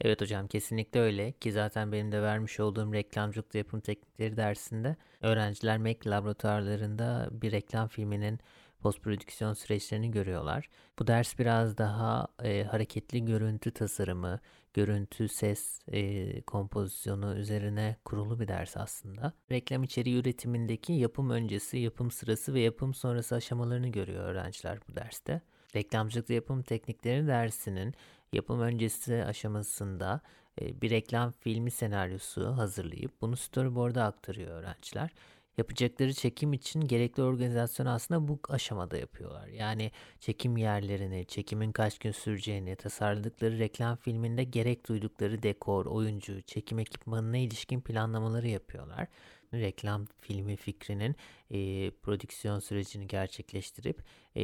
Evet 0.00 0.20
hocam 0.20 0.46
kesinlikle 0.46 1.00
öyle 1.00 1.32
ki 1.32 1.52
zaten 1.52 1.92
benim 1.92 2.12
de 2.12 2.22
vermiş 2.22 2.60
olduğum 2.60 2.92
reklamcılık 2.92 3.54
yapım 3.54 3.80
teknikleri 3.80 4.36
dersinde 4.36 4.96
öğrenciler 5.22 5.78
Mac 5.78 6.10
laboratuvarlarında 6.10 7.28
bir 7.32 7.52
reklam 7.52 7.88
filminin 7.88 8.38
post 8.86 9.02
prodüksiyon 9.02 9.54
süreçlerini 9.54 10.10
görüyorlar. 10.10 10.68
Bu 10.98 11.06
ders 11.06 11.38
biraz 11.38 11.78
daha 11.78 12.28
e, 12.42 12.64
hareketli 12.64 13.24
görüntü 13.24 13.70
tasarımı, 13.70 14.40
görüntü, 14.74 15.28
ses 15.28 15.80
e, 15.88 16.42
kompozisyonu 16.42 17.34
üzerine 17.34 17.96
kurulu 18.04 18.40
bir 18.40 18.48
ders 18.48 18.76
aslında. 18.76 19.32
Reklam 19.50 19.84
içeriği 19.84 20.20
üretimindeki 20.20 20.92
yapım 20.92 21.30
öncesi, 21.30 21.78
yapım 21.78 22.10
sırası 22.10 22.54
ve 22.54 22.60
yapım 22.60 22.94
sonrası 22.94 23.34
aşamalarını 23.34 23.88
görüyor 23.88 24.24
öğrenciler 24.24 24.78
bu 24.88 24.96
derste. 24.96 25.40
Reklamcılık 25.76 26.30
yapım 26.30 26.62
teknikleri 26.62 27.26
dersinin 27.26 27.94
yapım 28.32 28.60
öncesi 28.60 29.24
aşamasında 29.24 30.20
e, 30.60 30.80
bir 30.80 30.90
reklam 30.90 31.32
filmi 31.32 31.70
senaryosu 31.70 32.56
hazırlayıp 32.56 33.20
bunu 33.20 33.36
storyboard'a 33.36 34.04
aktarıyor 34.04 34.50
öğrenciler. 34.50 35.10
Yapacakları 35.58 36.12
çekim 36.14 36.52
için 36.52 36.80
gerekli 36.80 37.22
organizasyonu 37.22 37.90
aslında 37.90 38.28
bu 38.28 38.40
aşamada 38.48 38.96
yapıyorlar. 38.96 39.48
Yani 39.48 39.90
çekim 40.20 40.56
yerlerini, 40.56 41.26
çekimin 41.26 41.72
kaç 41.72 41.98
gün 41.98 42.12
süreceğini, 42.12 42.76
tasarladıkları 42.76 43.58
reklam 43.58 43.96
filminde 43.96 44.44
gerek 44.44 44.88
duydukları 44.88 45.42
dekor, 45.42 45.86
oyuncu, 45.86 46.42
çekim 46.42 46.78
ekipmanına 46.78 47.36
ilişkin 47.36 47.80
planlamaları 47.80 48.48
yapıyorlar 48.48 49.06
reklam 49.54 50.06
filmi 50.20 50.56
fikrinin 50.56 51.16
e, 51.50 51.90
prodüksiyon 51.90 52.58
sürecini 52.58 53.06
gerçekleştirip 53.06 54.02
e, 54.34 54.42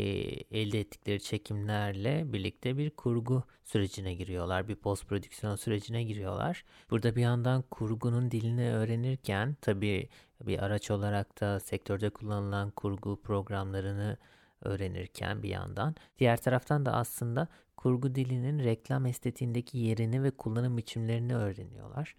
elde 0.58 0.80
ettikleri 0.80 1.20
çekimlerle 1.20 2.32
birlikte 2.32 2.78
bir 2.78 2.90
kurgu 2.90 3.44
sürecine 3.64 4.14
giriyorlar. 4.14 4.68
Bir 4.68 4.74
post 4.74 5.06
prodüksiyon 5.06 5.56
sürecine 5.56 6.04
giriyorlar. 6.04 6.64
Burada 6.90 7.16
bir 7.16 7.22
yandan 7.22 7.62
kurgunun 7.70 8.30
dilini 8.30 8.72
öğrenirken 8.72 9.56
tabii 9.60 10.08
bir 10.46 10.58
araç 10.58 10.90
olarak 10.90 11.40
da 11.40 11.60
sektörde 11.60 12.10
kullanılan 12.10 12.70
kurgu 12.70 13.20
programlarını 13.22 14.16
öğrenirken 14.60 15.42
bir 15.42 15.48
yandan 15.48 15.94
diğer 16.18 16.36
taraftan 16.36 16.86
da 16.86 16.92
aslında 16.92 17.48
kurgu 17.76 18.14
dilinin 18.14 18.58
reklam 18.58 19.06
estetiğindeki 19.06 19.78
yerini 19.78 20.22
ve 20.22 20.30
kullanım 20.30 20.76
biçimlerini 20.76 21.36
öğreniyorlar. 21.36 22.14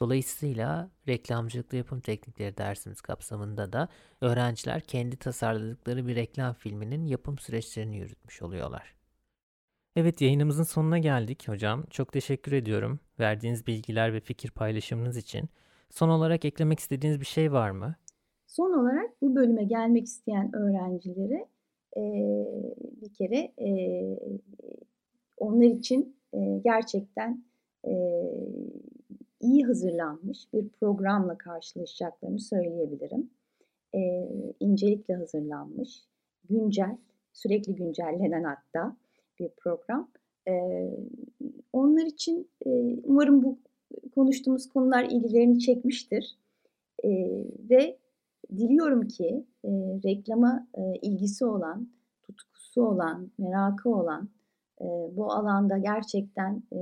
Dolayısıyla 0.00 0.90
reklamcılıkla 1.08 1.78
yapım 1.78 2.00
teknikleri 2.00 2.56
dersimiz 2.56 3.00
kapsamında 3.00 3.72
da 3.72 3.88
öğrenciler 4.20 4.80
kendi 4.80 5.16
tasarladıkları 5.16 6.06
bir 6.06 6.16
reklam 6.16 6.54
filminin 6.54 7.06
yapım 7.06 7.38
süreçlerini 7.38 7.96
yürütmüş 7.96 8.42
oluyorlar. 8.42 8.94
Evet 9.96 10.20
yayınımızın 10.20 10.62
sonuna 10.62 10.98
geldik 10.98 11.48
hocam. 11.48 11.84
Çok 11.90 12.12
teşekkür 12.12 12.52
ediyorum 12.52 13.00
verdiğiniz 13.20 13.66
bilgiler 13.66 14.14
ve 14.14 14.20
fikir 14.20 14.50
paylaşımınız 14.50 15.16
için. 15.16 15.48
Son 15.90 16.08
olarak 16.08 16.44
eklemek 16.44 16.80
istediğiniz 16.80 17.20
bir 17.20 17.26
şey 17.26 17.52
var 17.52 17.70
mı? 17.70 17.94
Son 18.46 18.72
olarak 18.72 19.22
bu 19.22 19.34
bölüme 19.34 19.64
gelmek 19.64 20.04
isteyen 20.04 20.54
öğrencilere 20.54 21.46
e, 21.96 22.02
bir 23.02 23.14
kere 23.14 23.52
e, 23.58 23.68
onlar 25.36 25.66
için 25.66 26.16
e, 26.32 26.60
gerçekten 26.64 27.44
e, 27.84 27.92
iyi 29.44 29.64
hazırlanmış 29.64 30.52
bir 30.52 30.68
programla 30.68 31.38
karşılaşacaklarını 31.38 32.40
söyleyebilirim. 32.40 33.30
E, 33.94 34.28
incelikle 34.60 35.14
hazırlanmış, 35.14 36.04
güncel, 36.50 36.96
sürekli 37.32 37.74
güncellenen 37.74 38.44
hatta 38.44 38.96
bir 39.38 39.48
program. 39.48 40.10
E, 40.48 40.54
onlar 41.72 42.06
için 42.06 42.48
e, 42.66 42.70
umarım 43.04 43.42
bu 43.42 43.58
konuştuğumuz 44.14 44.68
konular 44.68 45.04
ilgilerini 45.04 45.60
çekmiştir. 45.60 46.38
E, 47.04 47.10
ve 47.70 47.98
diliyorum 48.56 49.08
ki 49.08 49.44
e, 49.64 49.70
reklama 50.04 50.68
e, 50.74 50.82
ilgisi 51.02 51.46
olan, 51.46 51.88
tutkusu 52.22 52.82
olan, 52.82 53.30
merakı 53.38 53.88
olan, 53.88 54.28
e, 54.80 54.84
bu 55.16 55.32
alanda 55.32 55.78
gerçekten 55.78 56.62
e, 56.72 56.78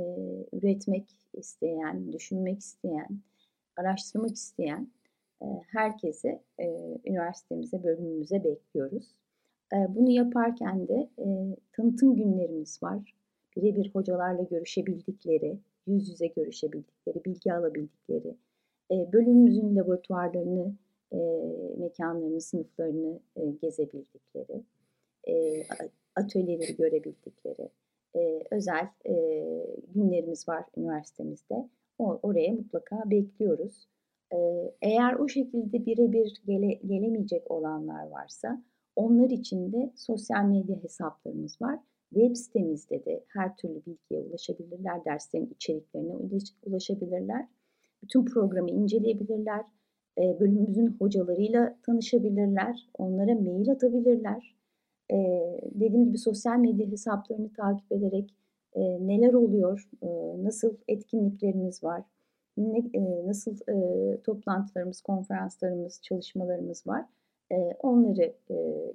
üretmek 0.52 1.21
isteyen, 1.42 2.12
düşünmek 2.12 2.58
isteyen, 2.58 3.20
araştırmak 3.76 4.34
isteyen 4.34 4.88
e, 5.42 5.46
herkese 5.72 6.42
üniversitemize, 7.06 7.84
bölümümüze 7.84 8.44
bekliyoruz. 8.44 9.14
E, 9.72 9.76
bunu 9.94 10.10
yaparken 10.10 10.88
de 10.88 11.08
e, 11.18 11.56
tanıtım 11.72 12.16
günlerimiz 12.16 12.82
var. 12.82 13.14
Birebir 13.56 13.90
hocalarla 13.92 14.42
görüşebildikleri, 14.42 15.58
yüz 15.86 16.08
yüze 16.08 16.26
görüşebildikleri, 16.26 17.24
bilgi 17.24 17.52
alabildikleri, 17.52 18.36
bölümümüzün 18.90 19.76
laboratuvarlarını, 19.76 20.74
mekanlarını, 21.76 22.40
sınıflarını 22.40 23.20
gezebildikleri, 23.62 24.62
atölyeleri 26.16 26.76
görebildikleri 26.76 27.68
e, 28.16 28.42
özel 28.50 28.88
e, 29.06 29.14
günlerimiz 29.94 30.48
var 30.48 30.64
üniversitemizde. 30.76 31.68
O, 31.98 32.20
oraya 32.22 32.52
mutlaka 32.52 33.10
bekliyoruz. 33.10 33.88
E, 34.32 34.38
eğer 34.82 35.14
o 35.14 35.28
şekilde 35.28 35.86
birebir 35.86 36.42
gele, 36.46 36.74
gelemeyecek 36.74 37.50
olanlar 37.50 38.08
varsa 38.08 38.62
onlar 38.96 39.30
için 39.30 39.72
de 39.72 39.92
sosyal 39.96 40.44
medya 40.44 40.82
hesaplarımız 40.82 41.62
var. 41.62 41.78
Web 42.14 42.36
sitemizde 42.36 43.04
de 43.04 43.24
her 43.28 43.56
türlü 43.56 43.82
bilgiye 43.86 44.20
ulaşabilirler, 44.20 45.04
derslerin 45.04 45.50
içeriklerine 45.54 46.14
ulaşabilirler. 46.62 47.48
Bütün 48.02 48.24
programı 48.24 48.70
inceleyebilirler, 48.70 49.64
bölümümüzün 50.18 50.96
hocalarıyla 50.98 51.78
tanışabilirler, 51.86 52.88
onlara 52.98 53.34
mail 53.34 53.70
atabilirler. 53.70 54.54
Dediğim 55.74 56.04
gibi 56.04 56.18
sosyal 56.18 56.58
medya 56.58 56.86
hesaplarını 56.86 57.52
takip 57.52 57.92
ederek 57.92 58.34
neler 59.00 59.32
oluyor, 59.32 59.88
nasıl 60.42 60.76
etkinliklerimiz 60.88 61.84
var, 61.84 62.02
nasıl 63.26 63.56
toplantılarımız, 64.24 65.00
konferanslarımız, 65.00 66.00
çalışmalarımız 66.02 66.86
var. 66.86 67.04
Onları 67.82 68.34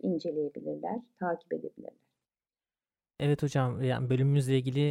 inceleyebilirler, 0.02 1.02
takip 1.20 1.54
edebilirler. 1.54 2.07
Evet 3.20 3.44
hocam 3.44 3.84
yani 3.84 4.10
bölümümüzle 4.10 4.58
ilgili 4.58 4.82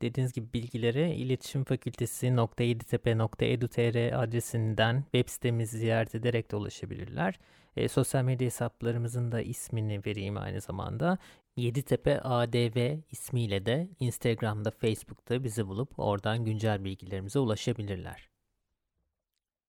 dediğiniz 0.00 0.32
gibi 0.32 0.52
bilgileri 0.52 1.14
iletişim 1.14 1.64
fakültesi.yeditepe.edu.tr 1.64 4.22
adresinden 4.22 5.02
web 5.02 5.28
sitemizi 5.28 5.78
ziyaret 5.78 6.14
ederek 6.14 6.50
de 6.50 6.56
ulaşabilirler. 6.56 7.38
E, 7.76 7.88
sosyal 7.88 8.24
medya 8.24 8.46
hesaplarımızın 8.46 9.32
da 9.32 9.40
ismini 9.40 10.00
vereyim 10.06 10.36
aynı 10.36 10.60
zamanda. 10.60 11.18
Yeditepe 11.56 12.20
ADV 12.20 12.98
ismiyle 13.10 13.66
de 13.66 13.88
Instagram'da, 14.00 14.70
Facebook'ta 14.70 15.44
bizi 15.44 15.66
bulup 15.66 15.98
oradan 15.98 16.44
güncel 16.44 16.84
bilgilerimize 16.84 17.38
ulaşabilirler. 17.38 18.28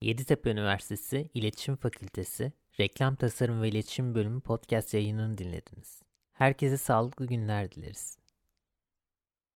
Yeditepe 0.02 0.52
Üniversitesi 0.52 1.30
İletişim 1.34 1.76
Fakültesi 1.76 2.54
Reklam 2.80 3.16
Tasarım 3.16 3.62
ve 3.62 3.70
İletişim 3.70 4.16
Bölümü 4.16 4.42
podcast 4.42 4.94
yayınını 4.94 5.38
dinlediniz. 5.38 6.05
Herkese 6.36 6.78
sağlıklı 6.78 7.28
günler 7.28 7.72
dileriz. 7.72 8.18